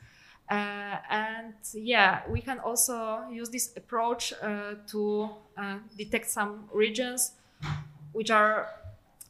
[0.54, 7.32] Uh, and yeah, we can also use this approach uh, to uh, detect some regions
[8.12, 8.68] which are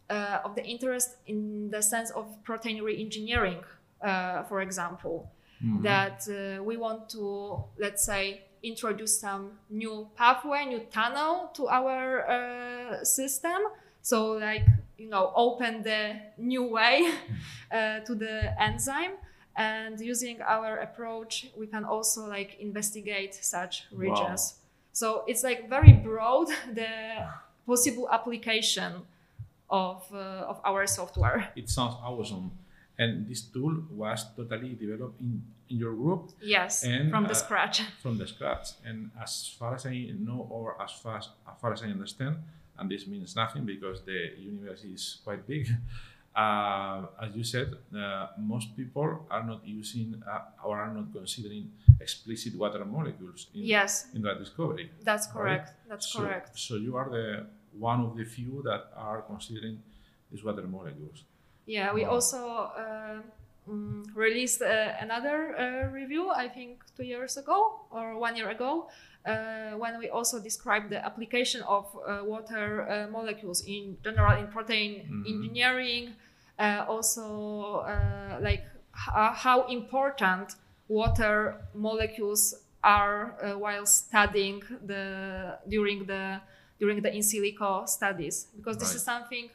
[0.09, 3.63] uh, of the interest in the sense of protein re-engineering,
[4.01, 5.31] uh, for example,
[5.81, 12.27] that uh, we want to, let's say, introduce some new pathway, new tunnel to our
[12.29, 13.61] uh, system.
[14.01, 14.65] So, like,
[14.97, 17.13] you know, open the new way
[17.71, 19.13] uh, to the enzyme.
[19.55, 24.55] And using our approach, we can also like investigate such regions.
[24.93, 27.27] So it's like very broad the
[27.65, 28.93] possible application
[29.69, 31.49] of uh, of our software.
[31.55, 32.51] It sounds awesome.
[32.97, 37.33] And this tool was totally developed in, in your group Yes, And, from the uh,
[37.33, 37.81] scratch.
[38.03, 38.69] from the scratch.
[38.85, 42.37] And as far as I know, or as far as, as far as I understand,
[42.77, 45.67] and this means nothing because the universe is quite big.
[46.35, 51.69] Uh, as you said, uh, most people are not using uh, or are not considering
[52.01, 54.89] explicit water molecules in, Yes, in drug discovery.
[55.03, 55.33] that's right?
[55.33, 55.71] correct.
[55.87, 56.57] That's so, correct.
[56.57, 57.45] So you are the
[57.77, 59.77] one of the few that are considering
[60.31, 61.23] these water molecules.
[61.67, 62.09] Yeah, we Wow.
[62.13, 62.39] also
[62.83, 63.21] uh,
[63.69, 68.89] mm, released uh, another uh, review, I think two years ago or one year ago,
[69.25, 74.91] when we also describe the application of uh, water uh, molecules in general in protein
[75.09, 75.25] Mhm.
[75.33, 76.15] engineering,
[76.59, 78.63] uh, also uh, like
[78.95, 80.55] h- how important
[80.87, 82.53] water molecules
[82.83, 86.41] are uh, while studying the during the
[86.79, 88.97] during the in silico studies because this Right.
[88.97, 89.49] is something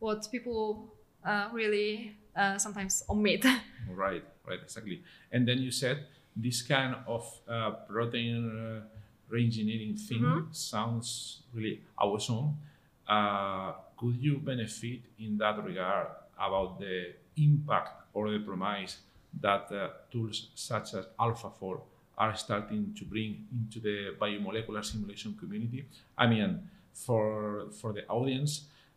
[0.00, 0.92] what people
[1.24, 3.44] uh, really uh, sometimes omit.
[3.88, 5.02] Right, right, exactly.
[5.32, 6.06] And then you said
[6.36, 8.80] this kind of uh, protein uh,
[9.32, 10.54] reengineering thing Mhm.
[10.54, 11.08] sounds
[11.54, 12.46] really awesome.
[13.06, 16.08] Uh, could you benefit in that regard
[16.38, 18.92] about the impact or the promise
[19.40, 21.80] that uh, tools such as AlphaFold
[22.18, 25.80] are starting to bring into the biomolecular simulation community?
[26.16, 26.50] I mean,
[26.92, 28.52] for for the audience,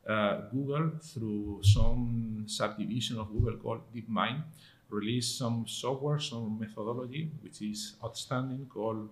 [0.07, 4.43] uh, Google through some subdivision of Google called DeepMind
[4.89, 9.09] released some software, some methodology which is outstanding called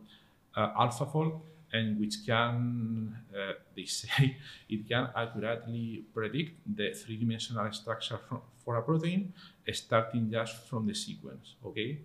[0.61, 1.41] AlphaFold
[1.71, 4.37] and which can, uh, they say,
[4.69, 9.33] it can accurately predict the three-dimensional structure from, for a protein
[9.71, 11.99] starting just from the sequence, okay?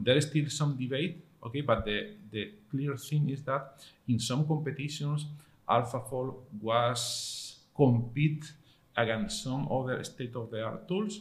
[0.00, 3.78] There is still some debate, okay, but the, the clear thing is that
[4.08, 5.26] in some competitions,
[5.68, 8.52] AlphaFold was compete
[8.96, 11.20] against some other state-of-the-art tools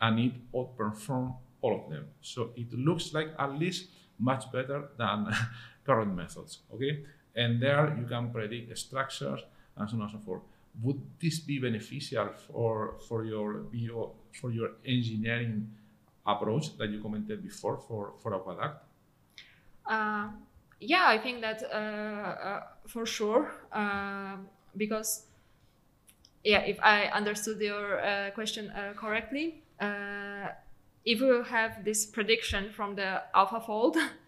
[0.00, 2.06] and it outperformed all of them.
[2.22, 5.34] So it looks like at least much better than
[5.90, 6.92] current methods, okay?
[7.34, 9.40] And there you can predict structures
[9.76, 10.42] and so on and so forth.
[10.82, 15.54] Would this be beneficial for, for your bio, for your engineering
[16.26, 18.76] approach that you commented before for, for Aquaduct?
[19.86, 20.28] Uh,
[20.80, 25.26] yeah, I think that uh, uh, for sure, um because
[26.44, 30.48] yeah, if I understood your uh, question uh, correctly, uh,
[31.04, 34.08] if we have this prediction from the AlphaFold, uh,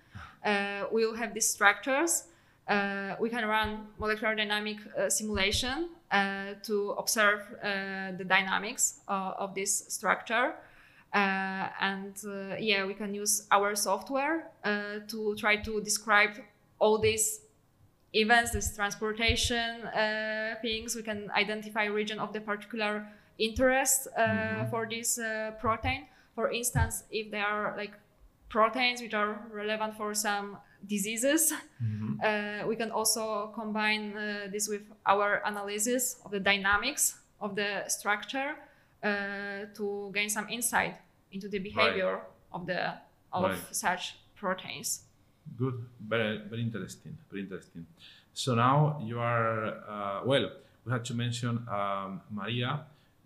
[0.92, 2.24] we will have these structures.
[2.68, 9.54] Uh, we can run molecular dynamic uh, simulation uh, to observe uh, the dynamics of,
[9.54, 10.54] this structure.
[11.12, 16.30] Uh, and uh, yeah, we can use our software uh, to try to describe
[16.78, 17.40] all these
[18.12, 20.94] events, this transportation uh, things.
[20.94, 23.06] We can identify region of the particular
[23.38, 26.06] interest uh, for this uh, protein.
[26.34, 27.92] For instance, if there are like
[28.52, 31.52] proteins which are relevant for some diseases,
[32.22, 37.02] uh, we can also combine uh, this with our analysis of the dynamics
[37.40, 38.50] of the structure
[39.02, 40.94] uh, to gain some insight
[41.32, 42.20] into the behavior
[42.52, 42.82] of the
[43.32, 43.58] of Right.
[43.74, 44.02] such
[44.36, 44.88] proteins.
[45.56, 45.76] Good,
[46.12, 47.86] very, very interesting, very interesting.
[48.34, 49.56] So now you are,
[49.88, 50.46] uh, well,
[50.84, 52.70] we had to mention um, Maria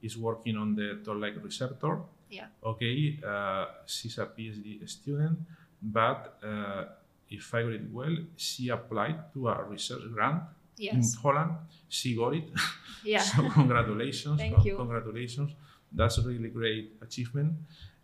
[0.02, 1.98] is working on the toll-like receptor.
[2.30, 2.46] Yeah.
[2.64, 5.38] Okay, uh, she's a PhD student,
[5.80, 6.84] but uh,
[7.30, 10.42] if I got it well, she applied to a research grant
[10.78, 11.14] in Yes.
[11.14, 11.52] Holland.
[11.88, 12.44] She got it.
[13.04, 13.22] Yeah.
[13.36, 14.40] So congratulations.
[14.40, 14.74] Thank you.
[14.76, 15.52] Congratulations.
[15.92, 17.52] That's a really great achievement.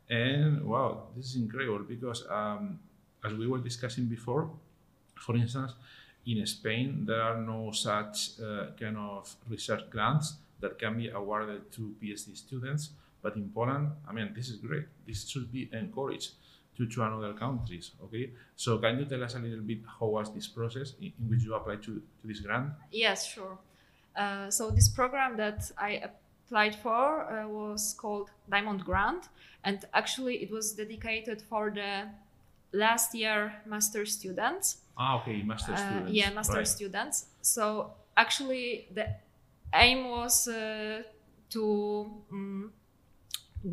[0.09, 2.79] And wow, this is incredible because um,
[3.25, 4.49] as we were discussing before,
[5.17, 5.73] for instance,
[6.27, 11.73] in Spain, there are no such uh, kind of research grants that can be awarded
[11.73, 12.91] to PhD students.
[13.23, 14.87] But in Poland, I mean, this is great.
[15.07, 16.33] This should be encouraged
[16.77, 17.93] to, to another countries.
[18.05, 18.33] Okay.
[18.57, 21.43] So can you tell us a little bit how was this process in, in which
[21.45, 22.73] you applied to, to this grant?
[22.91, 23.59] Yes, sure.
[24.17, 29.29] Uh, so this program that I applied for uh, was called Diamond Grant,
[29.65, 32.09] and actually it was dedicated for the
[32.73, 34.79] last year master students.
[34.99, 36.13] Ah, okay, master Uh, students.
[36.13, 36.69] yeah, master right.
[36.69, 37.27] students.
[37.41, 39.07] So actually, the
[39.73, 41.03] aim was uh,
[41.51, 42.73] to um,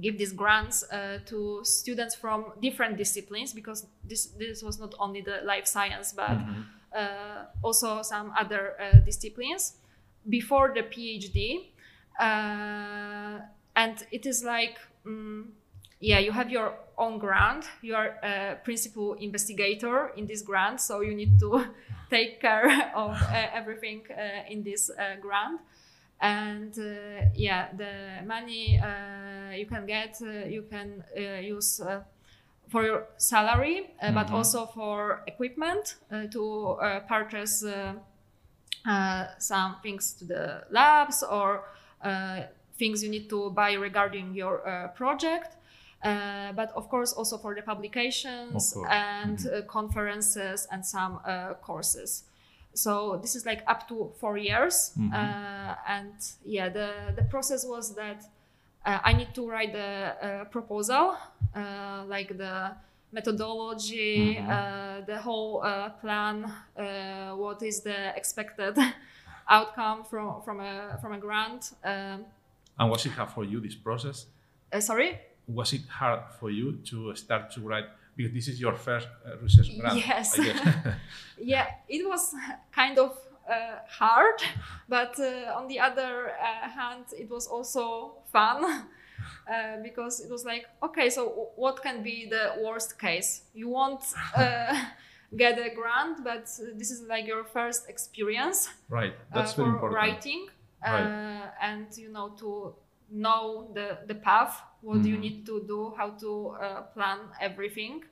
[0.02, 5.22] give these grants uh, to students from different disciplines because this this was not only
[5.22, 6.66] the life science but Mhm.
[6.96, 9.74] uh, also some other uh, disciplines
[10.28, 11.72] before the PhD.
[12.20, 13.40] Uh,
[13.76, 15.46] and it is like, mm,
[16.00, 17.66] yeah, you have your own grant.
[17.82, 21.66] You are a principal investigator in this grant, so you need to
[22.10, 25.62] take care of uh, everything uh, in this uh, grant.
[26.22, 32.04] And uh, yeah, the money uh, you can get, uh, you can uh, use uh,
[32.70, 34.34] for your salary, uh, but Mhm.
[34.36, 36.44] also for equipment uh, to
[36.82, 37.94] uh, purchase uh,
[38.86, 41.64] uh, some things to the labs or
[42.04, 42.42] uh,
[42.78, 45.58] things you need to buy regarding your uh, project.
[46.04, 52.24] Uh, but of course, also for the publications and uh, conferences and some uh, courses.
[52.84, 55.12] So this is like up to four years, Mhm.
[55.14, 56.14] uh, and
[56.46, 58.24] yeah, the the process was that
[58.86, 61.06] uh, I need to write the proposal,
[61.56, 62.72] uh, like the
[63.12, 64.48] methodology, Mhm.
[64.50, 66.46] uh, the whole uh, plan,
[66.78, 68.78] uh, what is the expected
[69.50, 71.74] outcome from from a from a grant.
[71.84, 72.26] Um,
[72.80, 74.28] And was it hard for you this process?
[74.74, 75.20] uh, sorry.
[75.48, 77.90] Was it hard for you to start to write
[78.20, 79.98] because this is your first uh, research grant?
[79.98, 80.38] Yes.
[81.38, 82.36] Yeah, it was
[82.72, 83.18] kind of
[83.50, 84.42] uh, hard,
[84.90, 90.44] but uh, on the other uh, hand, it was also fun uh, because it was
[90.44, 93.44] like, okay, so what can be the worst case?
[93.54, 94.04] You won't
[94.36, 94.76] uh,
[95.38, 96.46] get a grant, but
[96.78, 98.70] this is like your first experience.
[98.90, 99.14] Right.
[99.34, 99.96] That's very important.
[99.96, 100.48] writing,
[100.86, 101.52] uh, Right.
[101.62, 102.76] and you know to
[103.12, 105.20] know the the path, what you Mhm.
[105.20, 108.04] need to do, how to uh, plan everything.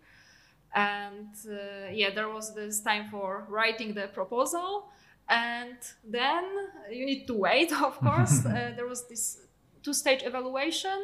[0.74, 4.90] And uh, yeah, there was this time for writing the proposal,
[5.30, 6.44] and then
[6.92, 7.72] you need to wait.
[7.84, 9.40] Of course, uh, there was this
[9.84, 11.00] two-stage evaluation,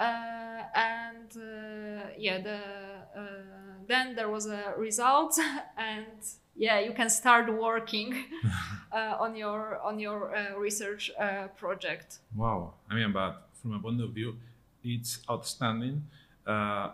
[0.00, 2.58] uh, and uh, yeah, the
[3.16, 5.38] uh, then there was a result,
[5.76, 6.06] and
[6.56, 8.24] yeah, you can start working
[8.92, 12.18] uh, on your on your uh, research uh, project.
[12.34, 12.74] Wow.
[12.90, 14.36] I mean, but from a point of view,
[14.82, 16.04] it's outstanding.
[16.46, 16.90] Uh,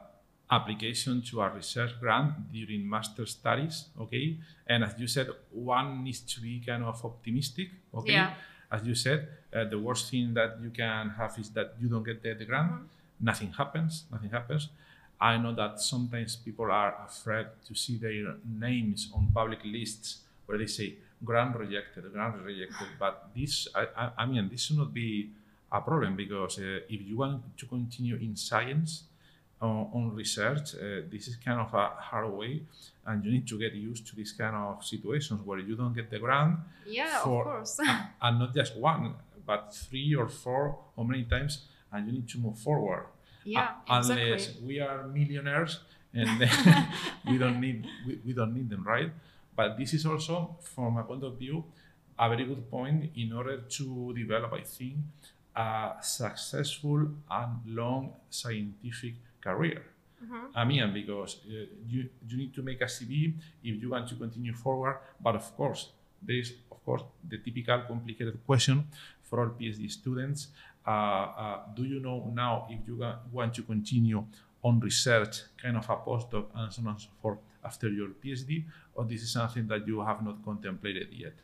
[0.50, 3.86] application to a research grant during master studies.
[3.98, 4.36] Okay.
[4.66, 7.68] And as you said, one needs to be kind of optimistic.
[7.94, 8.12] Okay.
[8.12, 8.34] Yeah.
[8.70, 12.04] As you said, uh, the worst thing that you can have is that you don't
[12.04, 12.70] get the, the grant.
[12.70, 12.84] Mhm.
[13.20, 14.04] Nothing happens.
[14.12, 14.68] Nothing happens.
[15.22, 20.58] I know that sometimes people are afraid to see their names on public lists where
[20.58, 20.94] they say
[21.24, 22.88] grant rejected, grant rejected.
[22.98, 25.30] But this, I, I, I mean, this should not be
[25.70, 29.04] a problem because uh, if you want to continue in science
[29.62, 32.62] uh, on research, uh, this is kind of a hard way,
[33.06, 36.10] and you need to get used to these kind of situations where you don't get
[36.10, 37.78] the grant, Yeah, For- of course.
[38.22, 39.14] and not just one,
[39.46, 41.62] but three or four or many times,
[41.92, 43.06] and you need to move forward.
[43.44, 44.24] Yeah, Uh, exactly.
[44.26, 45.80] unless we are millionaires
[46.14, 46.88] and then
[47.26, 49.10] we don't need we, we don't need them right
[49.56, 51.64] but this is also from a point of view
[52.18, 54.96] a very good point in order to develop i think
[55.56, 59.82] a successful and long scientific career
[60.22, 60.54] Mhm.
[60.54, 63.34] I mean, because uh, you you need to make a CV
[63.64, 64.96] if you want to continue forward.
[65.20, 65.90] But of course,
[66.22, 68.86] there is of course the typical complicated question
[69.26, 70.46] for all PhD students:
[70.86, 74.24] Do you know now if you want to continue
[74.62, 78.64] on research, kind of a postdoc, and so on and so forth after your PhD,
[78.94, 81.34] or this is something that you have not contemplated yet?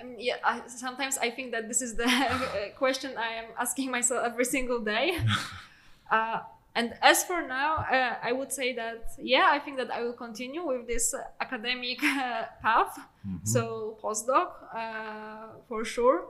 [0.00, 3.90] Um, yeah, I, sometimes I think that this is the uh, question I am asking
[3.90, 5.18] myself every single day.
[6.10, 6.40] uh,
[6.74, 10.12] and as for now, uh, I would say that yeah, I think that I will
[10.12, 12.98] continue with this uh, academic uh, path.
[13.44, 16.26] So postdoc uh, for sure.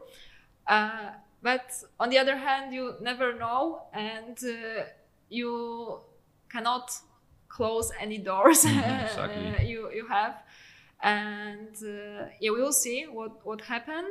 [1.43, 1.71] But
[2.01, 4.85] on the other hand, you never know, and uh,
[5.29, 6.01] you
[6.51, 6.91] cannot
[7.49, 9.55] close any doors Mhm, exactly.
[9.55, 10.35] uh, you you have
[11.03, 14.05] and uh, yeah we will see what what happen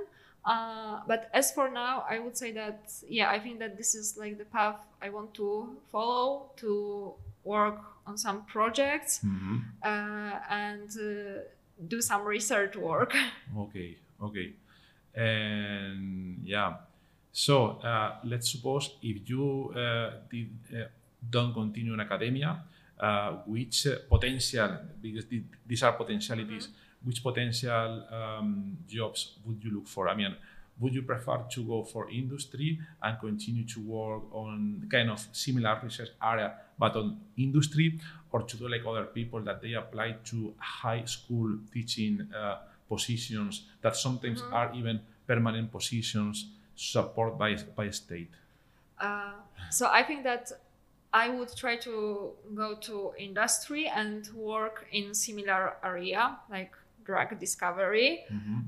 [0.46, 4.18] uh, but as for now i would say that yeah i think that this is
[4.18, 7.14] like the path i want to follow to
[7.44, 9.62] work on some projects Mhm.
[9.84, 11.42] uh, and uh,
[11.88, 13.14] do some research work
[13.58, 14.54] Okay, okay.
[15.16, 16.76] And yeah,
[17.38, 20.86] so uh, let's suppose if you uh, did, uh,
[21.30, 22.64] don't continue in academia,
[23.00, 26.70] uh, which uh, potential, because the, these are potentialities,
[27.04, 30.10] which potential um, jobs would you look for?
[30.10, 30.36] I mean,
[30.80, 35.80] would you prefer to go for industry and continue to work on kind of similar
[35.84, 38.00] research area, but on industry,
[38.32, 42.56] or to do like other people that they apply to high school teaching uh,
[42.90, 46.48] positions that sometimes are even permanent positions
[46.78, 48.32] supported by by state?
[49.00, 49.34] Uh,
[49.70, 50.52] so I think that
[51.14, 56.72] I would try to go to industry and work in similar area like
[57.04, 58.26] drug discovery.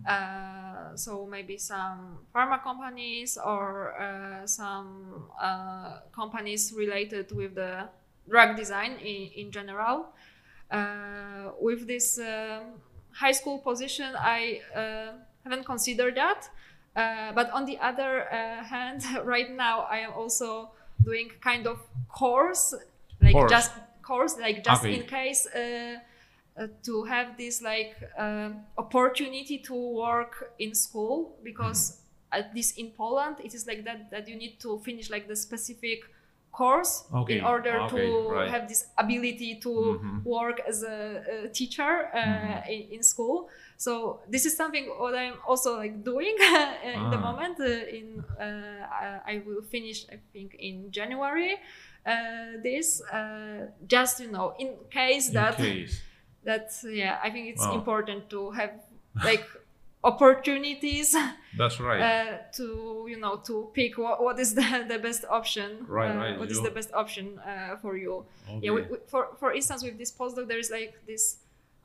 [0.08, 7.88] Uh, so maybe some pharma companies or uh, some uh, companies related with the
[8.30, 10.08] drug design in, in general.
[10.72, 12.80] Uh, with this um
[13.12, 15.12] high school position, I uh,
[15.44, 16.50] haven't considered that.
[16.96, 20.72] Uh, but on the other uh, hand, right now I am also
[21.04, 22.74] doing kind of course,
[23.22, 23.52] like Course.
[23.52, 23.72] just
[24.02, 24.96] course, like just Okay.
[24.96, 26.00] in case uh,
[26.58, 32.92] uh, to have this like uh, opportunity to work in school because at least in
[32.92, 36.00] Poland it is like that that you need to finish like the specific
[36.52, 38.50] course Okay, in order okay, to right.
[38.50, 40.24] have this ability to Mhm.
[40.26, 42.70] work as a, a teacher uh, Mhm.
[42.70, 43.50] in, in school
[43.86, 46.36] so this is something what i'm also like doing
[46.94, 47.28] in the Ah.
[47.28, 48.08] moment uh, in
[48.46, 48.84] uh,
[49.32, 51.54] I- will finish i think in january
[52.06, 55.94] uh, this uh, just you know in case In that case.
[56.50, 56.66] that
[57.02, 57.80] yeah i think it's Wow.
[57.80, 58.74] important to have
[59.30, 59.46] like
[60.04, 61.16] opportunities
[61.58, 62.02] That's right.
[62.02, 62.66] uh, to
[63.12, 66.50] you know to pick what, what is the, the best option Right, uh, right, what
[66.52, 68.14] is you- the best option uh, for you
[68.50, 68.60] okay.
[68.64, 71.24] yeah we, we, for for instance with this postdoc there is like this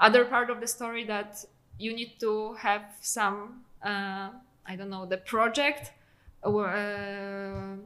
[0.01, 1.31] other part of the story that
[1.79, 4.31] you need to have some uh,
[4.67, 5.93] i don't know the project
[6.45, 7.77] uh,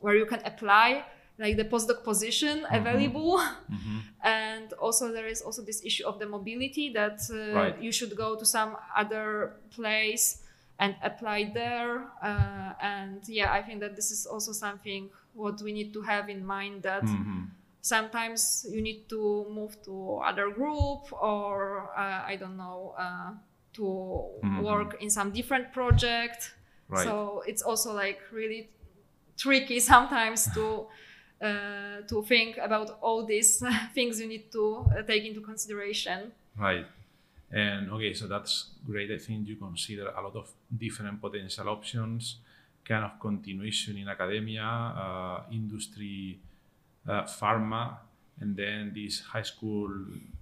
[0.00, 1.04] where you can apply
[1.38, 2.74] like the postdoc position Mm-hmm.
[2.76, 3.40] available
[4.22, 7.80] and also there is also this issue of the mobility that uh, Right.
[7.82, 10.42] you should go to some other place
[10.78, 15.72] and apply there uh, and yeah i think that this is also something what we
[15.72, 17.50] need to have in mind that Mhm.
[17.84, 23.30] Sometimes you need to move to other group or uh, i don't know uh,
[23.74, 23.84] to
[24.42, 24.62] Mhm.
[24.64, 26.54] work in some different project
[26.88, 27.04] Right.
[27.04, 28.70] so it's also like really
[29.36, 30.86] tricky sometimes to
[31.44, 33.62] uh, to think about all these
[33.94, 34.64] things you need to
[34.96, 36.86] uh, take into consideration Right.
[37.50, 39.10] And okay, so that's great.
[39.10, 42.38] I think you consider a lot of different potential options,
[42.84, 46.38] kind of continuation in academia, uh, industry,
[47.08, 47.96] uh, pharma,
[48.40, 49.88] and then this high school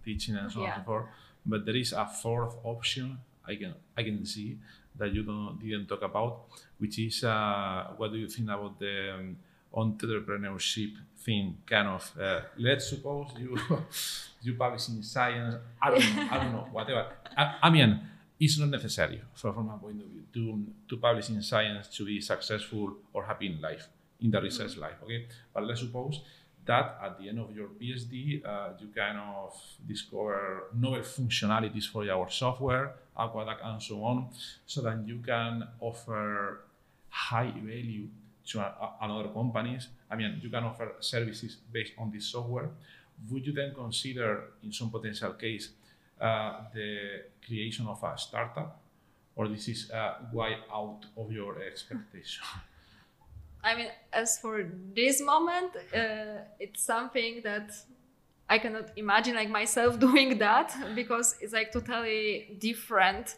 [0.04, 1.06] teaching and so on and so forth.
[1.44, 4.58] But there is a fourth option I can I can see
[4.96, 6.46] that you don't didn't talk about,
[6.78, 9.36] which is uh, what do you think about the um,
[9.74, 11.58] entrepreneurship thing?
[11.66, 12.12] Kind of.
[12.18, 13.58] Uh, let's suppose you
[14.42, 15.56] you publish in science.
[15.80, 16.28] I don't know.
[16.30, 16.68] I don't know.
[16.72, 17.06] Whatever.
[17.36, 18.00] I, I mean,
[18.38, 22.04] it's not necessary from, from my point of view to to publish in science to
[22.04, 23.88] be successful or happy in life
[24.20, 25.02] in the research life.
[25.02, 26.20] Okay, but let's suppose
[26.64, 29.52] that at the end of your PhD, uh, you kind of
[29.86, 34.28] discover novel functionalities for your software, Aquaduct, and so on,
[34.66, 36.60] so that you can offer
[37.08, 38.08] high value
[38.46, 39.88] to a- a- another companies.
[40.10, 42.70] I mean, you can offer services based on this software.
[43.30, 45.70] Would you then consider, in some potential case,
[46.20, 48.80] uh, the creation of a startup,
[49.36, 52.44] or this is uh, way out of your expectation?
[53.64, 57.72] I mean, as for this moment, uh, it's something that
[58.48, 63.36] I cannot imagine like myself doing that because it's like totally different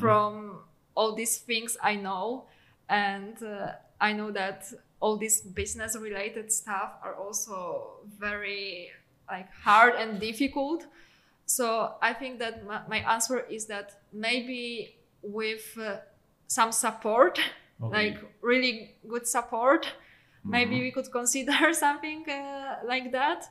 [0.00, 0.60] from
[0.94, 2.46] all these things I know,
[2.88, 4.64] and uh, I know that
[5.00, 8.90] all these business related stuff are also very
[9.28, 10.86] like hard and difficult.
[11.44, 15.98] So I think that my, my answer is that maybe with uh,
[16.46, 17.38] some support
[17.82, 18.10] Okay.
[18.10, 19.86] like really good support
[20.44, 23.44] maybe we could consider something uh, like that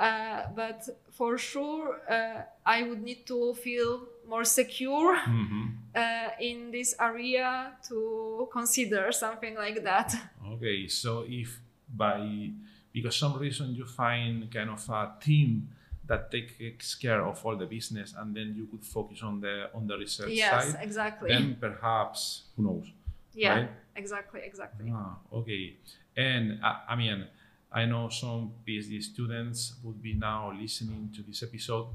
[0.00, 5.76] uh, but for sure uh, i would need to feel more secure Mhm.
[5.94, 10.14] uh, in this area to consider something like that
[10.54, 12.50] Okay, so if by
[12.92, 15.68] because some reason you find kind of a team
[16.06, 19.86] that takes care of all the business and then you could focus on the on
[19.86, 22.86] the research yes side, exactly then perhaps who knows?
[23.34, 23.70] Yeah right?
[23.96, 25.76] exactly exactly Ah, okay.
[26.16, 27.26] And uh, I mean,
[27.72, 31.86] I know some PhD students would be now listening to this episode.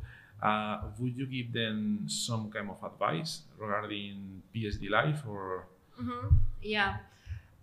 [0.42, 5.68] Uh, would you give them some kind of advice regarding PhD life or?
[6.00, 6.40] Mhm.
[6.62, 6.98] Yeah.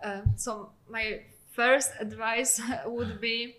[0.02, 3.56] Uh, so my first advice would be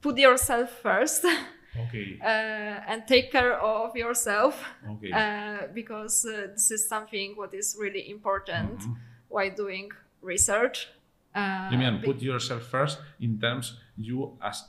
[0.00, 1.24] put yourself first
[1.76, 2.18] Okay.
[2.22, 4.54] uh, and take care of yourself
[4.88, 5.12] Okay.
[5.12, 8.96] uh, because uh, this is something what is really important Mhm.
[9.28, 9.90] while doing
[10.22, 10.88] research.
[11.34, 14.64] Uh, You mean be- put yourself first in terms you as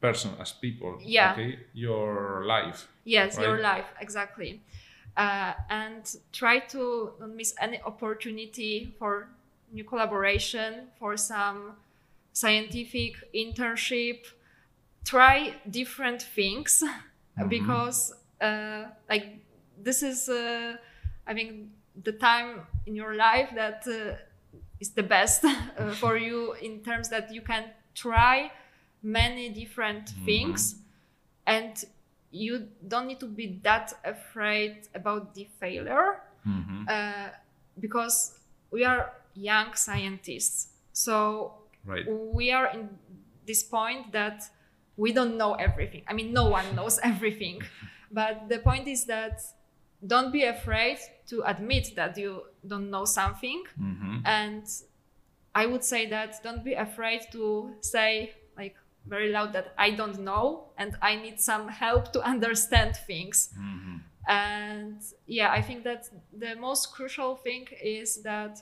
[0.00, 0.98] person, as people.
[1.02, 1.32] Yeah.
[1.32, 1.58] Okay.
[1.74, 2.88] Your life.
[3.04, 4.60] yes, your life exactly,
[5.16, 6.02] uh, and
[6.32, 9.28] try to not miss any opportunity for
[9.72, 11.76] new collaboration, for some
[12.32, 14.24] scientific internship.
[15.04, 16.82] Try different things
[17.48, 19.38] because, uh, like,
[19.82, 20.76] this is, uh,
[21.26, 21.68] I think,
[22.04, 24.16] the time in your life that uh,
[24.78, 28.50] is the best uh, for you in terms that you can try
[29.02, 30.76] many different things
[31.46, 31.84] and
[32.30, 36.84] you don't need to be that afraid about the failure Mm-hmm.
[36.88, 37.28] uh,
[37.78, 38.38] because
[38.70, 41.52] we are young scientists so
[41.84, 42.06] Right.
[42.08, 42.88] we are in
[43.46, 44.42] this point that
[44.96, 47.62] we don't know everything i mean no one knows everything
[48.10, 49.40] but the point is that
[50.06, 54.18] don't be afraid to admit that you don't know something Mm-hmm.
[54.24, 54.64] and
[55.54, 58.76] i would say that don't be afraid to say like
[59.06, 63.96] very loud that i don't know and i need some help to understand things Mm-hmm.
[64.28, 68.60] and yeah i think that the most crucial thing is that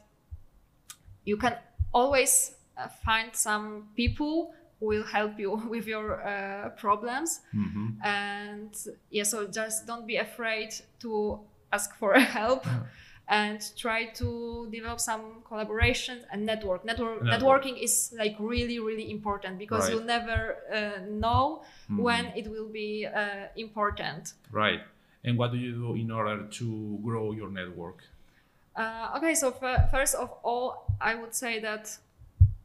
[1.25, 1.57] you can
[1.93, 7.89] always uh, find some people who will help you with your uh, problems Mm-hmm.
[8.05, 8.75] and
[9.11, 10.71] yeah so just don't be afraid
[11.01, 11.41] to
[11.73, 12.65] ask for help
[13.31, 16.83] and try to develop some collaborations and network.
[16.85, 17.65] network Network.
[17.65, 19.91] networking is like really really important because Right.
[19.93, 20.41] you'll never
[20.73, 21.99] uh, know Mhm.
[22.07, 24.81] when it will be uh, important Right.
[25.25, 27.99] And what do you do in order to grow your network?
[28.77, 31.99] Uh, okay, so f- first of all, I would say that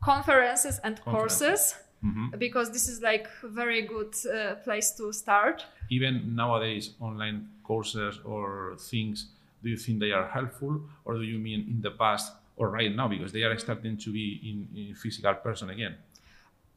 [0.02, 1.40] conferences and Conferences.
[1.40, 2.38] courses Mhm.
[2.40, 5.66] because this is like a very good uh, place to start.
[5.90, 9.28] Even nowadays, online courses or things,
[9.64, 12.94] do you think they are helpful, or do you mean in the past or right
[12.96, 15.96] now because they are starting to be in, in physical person again?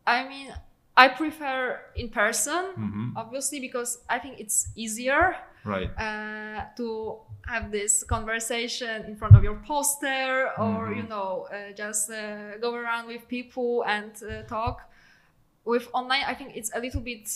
[0.07, 0.55] I mean,
[0.97, 3.13] I prefer in person, Mhm.
[3.17, 5.91] obviously, because I think it's easier Right.
[5.99, 10.97] uh, to have this conversation in front of your poster or Mhm.
[10.97, 14.77] you know uh, just uh, go around with people and uh, talk
[15.67, 17.27] with online i think it's a little bit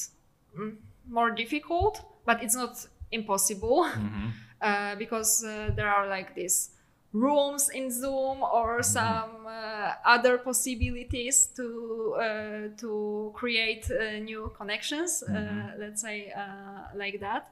[0.59, 0.77] mm,
[1.09, 4.33] more difficult but it's not impossible Mhm.
[4.63, 6.71] uh, because uh, there are like these
[7.13, 15.23] rooms in zoom or some uh, other possibilities to uh, to create uh, new connections
[15.23, 15.79] uh, Mhm.
[15.81, 17.51] let's say uh, like that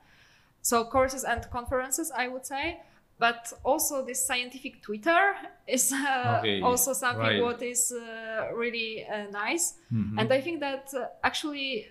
[0.63, 2.81] so courses and conferences i would say
[3.19, 5.35] but also this scientific twitter
[5.67, 7.43] is uh, Okay, also something right.
[7.43, 10.19] what is uh, really uh, nice Mhm.
[10.21, 11.87] and i think that uh, actually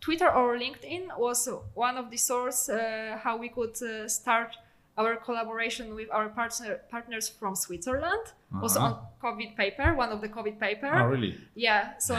[0.00, 4.50] twitter or linkedin was one of the source uh, how we could uh, start
[4.96, 8.24] our collaboration with our partner, partners from switzerland
[8.62, 8.94] also Uh-huh.
[8.94, 11.34] on covid paper one of the covid paper Oh, really?
[11.54, 12.14] yeah so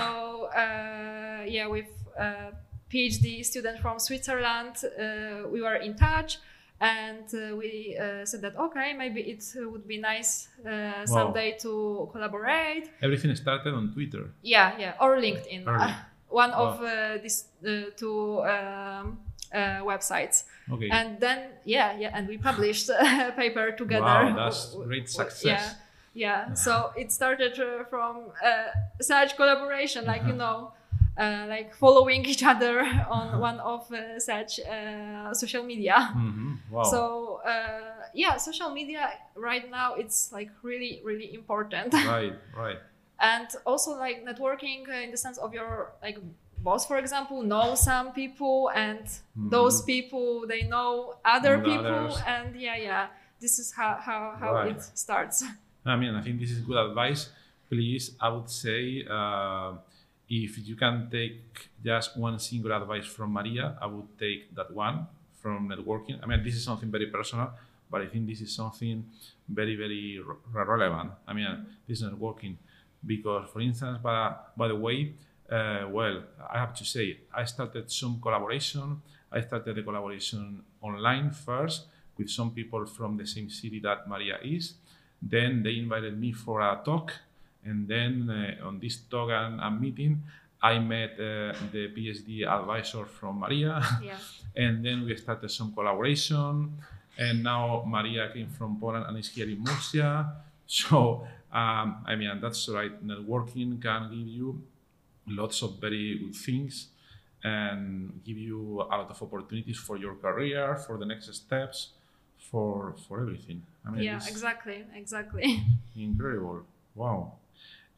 [0.55, 1.88] uh, yeah with
[2.18, 2.51] a
[2.91, 6.39] phd student from switzerland uh, we were in touch
[6.82, 12.08] and uh, we uh, said that okay maybe it would be nice uh, someday to
[12.12, 14.32] collaborate Everything started on Twitter.
[14.42, 15.94] yeah yeah or linkedin Uh,
[16.30, 16.86] one of Wow.
[16.86, 19.20] uh, these uh, two um,
[19.54, 20.90] uh, websites Okay.
[20.92, 22.90] and then yeah yeah and we published
[23.30, 25.44] a paper together Wow, that's great success.
[25.44, 25.74] yeah
[26.14, 28.70] yeah so it started uh, from uh,
[29.02, 30.79] such collaboration like you know uh,
[31.53, 32.80] like following each other
[33.17, 36.57] on one of uh, such uh, social media Mhm.
[36.72, 36.84] Wow.
[36.93, 36.99] so
[37.45, 39.01] uh, yeah social media
[39.36, 42.80] right now it's like really really important right, right.
[43.20, 46.17] and also like networking uh, in the sense of your like
[46.65, 49.03] boss for example know some people and
[49.55, 52.22] those people they know other And people others.
[52.28, 53.07] and yeah yeah
[53.43, 54.76] this is how how, how Right.
[54.76, 55.43] it starts
[55.86, 57.30] I mean, I think this is good advice.
[57.72, 59.80] Please, I would say, uh,
[60.30, 65.08] if you can take just one single advice from Maria, I would take that one
[65.42, 66.20] from networking.
[66.22, 67.52] I mean, this is something very personal,
[67.90, 69.06] but I think this is something
[69.48, 71.12] very, very re- relevant.
[71.28, 72.56] I mean, this is networking
[73.06, 75.14] because, for instance, by, by the way,
[75.52, 79.02] uh, well, I have to say, I started some collaboration.
[79.32, 81.86] I started the collaboration online first
[82.18, 84.74] with some people from the same city that Maria is.
[85.22, 87.14] Then they invited me for a talk,
[87.66, 90.24] and then uh, on this talk and, and meeting,
[90.62, 94.18] I met uh, the PhD advisor from Maria, yeah
[94.55, 96.74] and then we started some collaboration.
[97.20, 100.39] And now Maria came from Poland and is here in Murcia.
[100.66, 102.93] So um, I mean, that's right.
[103.05, 104.62] Networking can give you
[105.28, 106.88] lots of very good things
[107.43, 111.89] and give you a lot of opportunities for your career, for the next steps,
[112.38, 113.64] for for everything.
[113.86, 115.64] I mean, yeah exactly exactly
[115.95, 116.66] incredible.
[116.95, 117.34] Wow.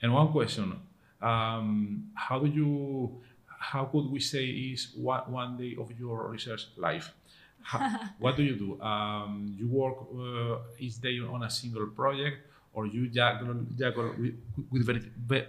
[0.02, 0.80] And one question:
[1.22, 3.22] um, How do you?
[3.46, 7.14] How could we say is one one day of your research life?
[7.62, 7.80] How,
[8.20, 8.82] what do you do?
[8.82, 14.36] Um, you work uh, each day on a single project, or you juggle, juggle with,
[14.72, 15.02] with very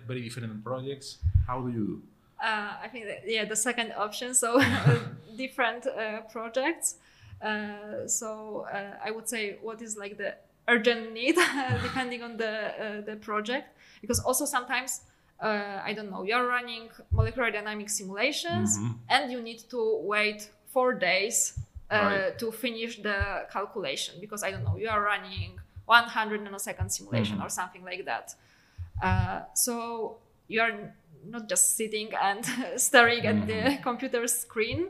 [0.07, 1.19] very different projects?
[1.47, 2.03] How do you do?
[2.43, 4.61] uh, i think that, yeah the second option so
[5.37, 6.97] different uh, projects
[7.41, 10.35] uh, so uh, i would say what is like the
[10.73, 11.37] urgent need
[11.87, 12.53] depending on the
[12.85, 13.67] uh, the project
[14.03, 14.93] because also sometimes
[15.47, 16.85] uh, i don't know you're running
[17.19, 18.99] molecular dynamic simulations Mhm.
[19.15, 19.81] and you need to
[20.13, 20.41] wait
[20.75, 21.39] four days
[21.91, 22.39] uh, Right.
[22.39, 23.19] to finish the
[23.57, 25.51] calculation because i don't know you are running
[25.87, 27.45] 100 nanosecond simulation Mhm.
[27.45, 28.27] or something like that
[29.03, 29.75] uh, so
[30.49, 30.75] you are
[31.35, 32.45] not just sitting and
[32.77, 34.81] staring at the computer screen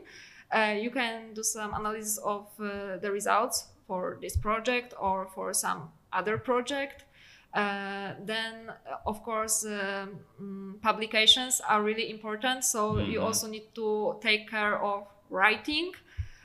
[0.51, 5.53] uh, you can do some analysis of uh, the results for this project or for
[5.53, 7.05] some other project
[7.53, 13.25] uh, then uh, of course um, mm, publications are really important so you Mhm.
[13.25, 15.93] also need to take care of writing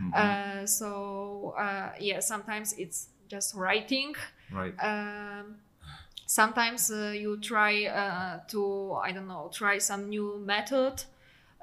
[0.01, 0.15] Mhm.
[0.15, 4.15] uh, so uh, yeah sometimes it's just writing
[4.51, 4.75] right.
[4.83, 5.57] um,
[6.27, 11.05] sometimes uh, you try uh, to i don't know try some new method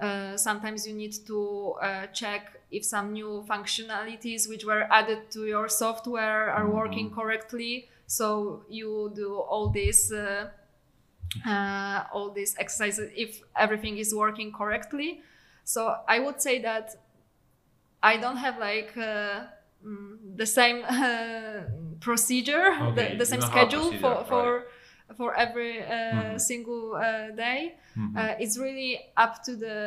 [0.02, 5.40] uh, sometimes you need to uh, check if some new functionalities which were added to
[5.54, 7.74] your software are working correctly
[8.08, 8.28] so
[8.70, 10.50] you do all this uh,
[11.46, 15.22] uh, all these exercises if everything is working correctly
[15.64, 16.96] so i would say that
[18.04, 19.44] i don't have like uh,
[19.86, 21.62] mm, the same uh,
[22.00, 24.28] procedure Okay, the, the same schedule procedure, for, right.
[24.28, 24.68] for
[25.18, 26.40] for every uh, Mhm.
[26.42, 27.76] single uh, day.
[27.96, 28.16] Mhm.
[28.18, 29.78] Uh, it's really up to the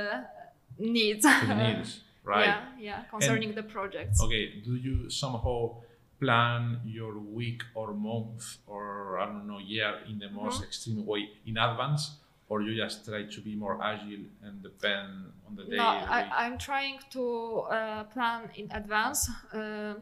[0.78, 1.24] needs.
[1.26, 2.54] To the needs, right?
[2.54, 4.20] Yeah, yeah, concerning the projects.
[4.20, 5.80] Okay, do you somehow
[6.20, 10.66] plan your week or month or I don't know year in the most Mhm.
[10.66, 12.18] extreme way in advance,
[12.48, 15.76] or you just try to be more agile and depend on the day?
[15.76, 15.84] No.
[16.08, 17.24] I, I'm trying to
[17.70, 19.28] uh, plan in advance.
[19.52, 19.94] Uh,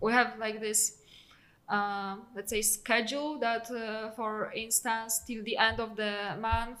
[0.00, 0.98] we have like this,
[1.68, 6.78] uh, let's say, schedule that, uh, for instance, till the end of the month,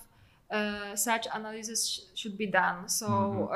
[0.50, 2.88] uh, such analysis sh- should be done.
[2.88, 3.48] So Mhm.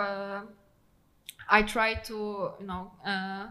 [1.48, 3.48] I try to, you know, uh,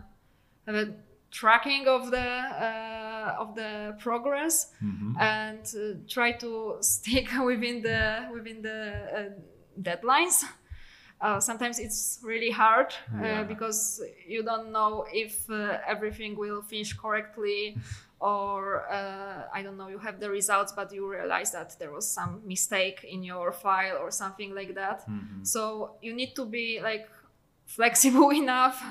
[0.65, 0.93] have a
[1.31, 5.15] tracking of the uh, of the progress Mhm.
[5.19, 8.79] and uh, try to stick within the within the
[9.17, 10.43] uh, deadlines.
[11.21, 13.43] Uh, sometimes it's really hard uh, Yeah.
[13.43, 17.77] because you don't know if uh, everything will finish correctly
[18.19, 22.05] or uh, I don't know you have the results but you realize that there was
[22.07, 25.07] some mistake in your file or something like that.
[25.07, 25.45] Mhm.
[25.47, 27.07] So you need to be like
[27.65, 28.81] flexible enough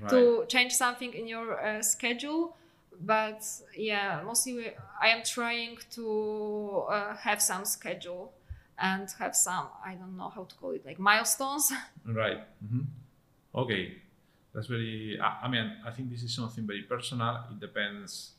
[0.00, 0.10] Right.
[0.10, 2.56] to change something in your uh, schedule
[3.00, 3.42] but
[3.76, 4.70] yeah mostly we,
[5.00, 8.32] i am trying to uh, have some schedule
[8.78, 11.72] and have some i don't know how to call it like milestones
[12.04, 12.40] Right.
[12.64, 12.86] Mhm.
[13.54, 13.94] Okay,
[14.54, 15.18] that's very.
[15.20, 17.44] I, I mean, I think this is something very personal.
[17.50, 18.32] It depends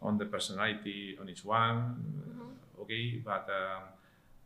[0.00, 1.96] on the personality on each one.
[2.80, 3.82] Okay, but um,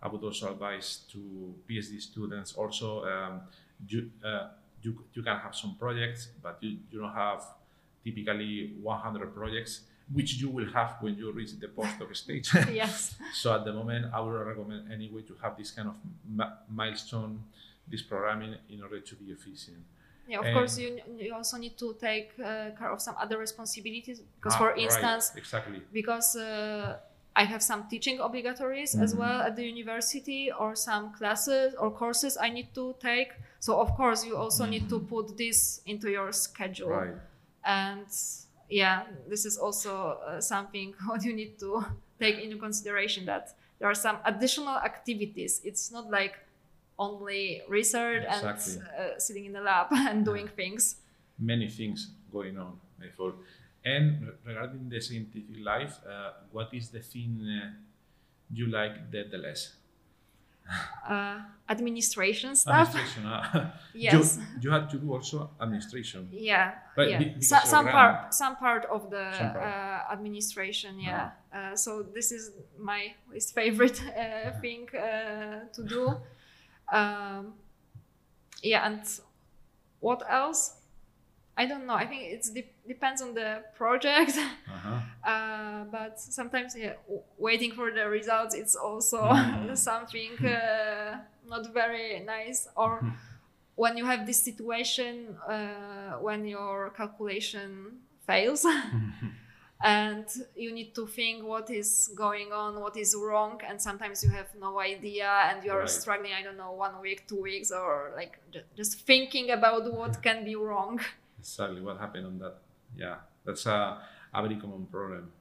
[0.02, 3.04] I would also advise to PhD students also.
[3.04, 3.40] Um,
[3.86, 4.48] you, uh,
[4.82, 7.42] you you can have some projects, but you, you don't have
[8.04, 12.48] typically 100 projects, which you will have when you reach the postdoc stage.
[12.72, 15.94] yes So at the moment, I would recommend anyway to have this kind of
[16.28, 17.42] ma- milestone,
[17.88, 19.82] this programming in order to be efficient.
[20.28, 23.36] yeah of And- course you, you also need to take uh, care of some other
[23.38, 25.80] responsibilities because Ah, for right, instance exactly.
[25.92, 26.96] because uh,
[27.36, 29.18] I have some teaching obligatories as Mhm.
[29.22, 33.30] well at the university, or some classes or courses I need to take.
[33.60, 36.88] So of course, you also need to put this into your schedule.
[36.88, 37.14] Right.
[37.64, 38.06] And
[38.70, 41.84] yeah, this is also uh, something what you need to
[42.18, 45.60] take into consideration that there are some additional activities.
[45.62, 46.38] It's not like
[46.98, 48.74] only research Exactly.
[48.74, 50.96] and uh, sitting in the lab and doing things.
[51.38, 53.36] Many things going on, I thought.
[53.84, 57.70] And regarding the scientific life, uh, what is the thing uh,
[58.52, 59.74] you like the, the less?
[61.08, 62.88] Uh, administration stuff.
[62.88, 63.22] Administration.
[63.26, 63.72] ah.
[63.94, 64.38] Yes.
[64.38, 66.28] You, you had to do also administration.
[66.30, 67.40] Yeah, yeah.
[67.40, 69.56] So, some part, some part of the part.
[69.56, 71.00] uh, administration.
[71.00, 71.30] Yeah.
[71.52, 76.16] Uh, so this is my least favorite uh, thing uh, to do.
[76.92, 77.54] Um,
[78.64, 79.02] yeah, and
[80.00, 80.79] what else?
[81.60, 81.98] I don't know.
[82.04, 83.50] I think it de- depends on the
[83.80, 84.32] project.
[84.76, 85.30] Uh-huh.
[85.32, 89.76] Uh, but sometimes, yeah, w- waiting for the results, it's also Mhm.
[89.90, 91.18] something uh,
[91.52, 92.60] not very nice.
[92.82, 93.12] Or Mhm.
[93.82, 95.14] when you have this situation
[95.54, 97.70] uh, when your calculation
[98.26, 98.62] fails
[99.82, 104.30] and you need to think what is going on, what is wrong, and sometimes you
[104.30, 105.90] have no idea and you are Right.
[106.00, 110.22] struggling, I don't know, one week, two weeks, or like ju- just thinking about what
[110.22, 111.00] can be wrong.
[111.40, 112.56] Exactly what happened on that.
[112.96, 113.98] Yeah, that's a,
[114.32, 115.32] a very common problem.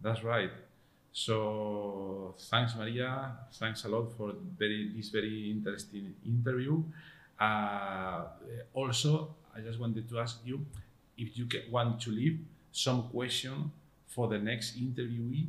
[0.00, 0.50] That's right.
[1.12, 3.32] So thanks, Maria.
[3.52, 6.82] Thanks a lot for very this very interesting interview.
[7.38, 8.24] Uh,
[8.72, 10.64] also, I just wanted to ask you
[11.16, 12.38] if you want to leave
[12.72, 13.70] some question
[14.06, 15.46] for the next interviewee,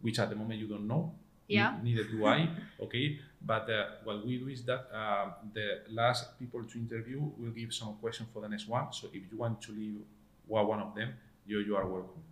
[0.00, 1.14] which at the moment you don't know.
[1.48, 1.76] Yeah.
[1.82, 2.48] Neither do I.
[2.80, 3.18] Okay.
[3.46, 7.74] But uh, what we do is that uh, the last people to interview will give
[7.74, 8.92] some question for the next one.
[8.92, 10.00] So if you want to leave
[10.46, 11.14] one of them,
[11.46, 12.22] you you are welcome.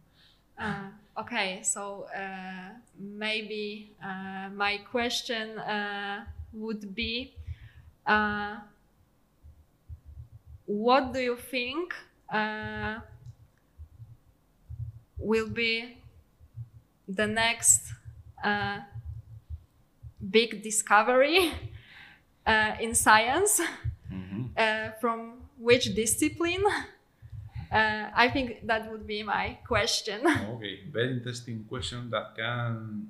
[0.59, 7.35] Uh, okay, so uh, maybe uh, my question uh, would be
[8.07, 8.59] uh,
[10.67, 11.95] what do you think
[15.19, 15.99] will be
[17.09, 17.93] the next
[20.31, 21.53] big discovery
[22.47, 23.61] uh, in science
[24.57, 26.65] uh, from which discipline?
[27.71, 30.21] Uh, I think that would be my question.
[30.57, 33.09] Okay, very interesting question that can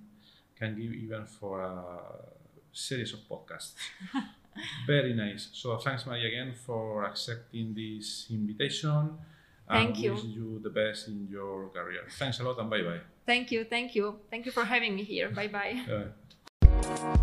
[0.56, 1.76] can give even for a
[2.72, 3.74] series of podcasts.
[4.86, 5.48] very nice.
[5.52, 9.18] So thanks, Maria, again for accepting this invitation.
[9.68, 10.12] Thank and you.
[10.12, 12.06] Wish you the best in your career.
[12.18, 13.00] Thanks a lot, and bye bye.
[13.26, 14.20] Thank you, thank you.
[14.30, 15.30] Thank you for having me here.
[15.30, 16.12] Bye bye.
[16.83, 17.22] Uh,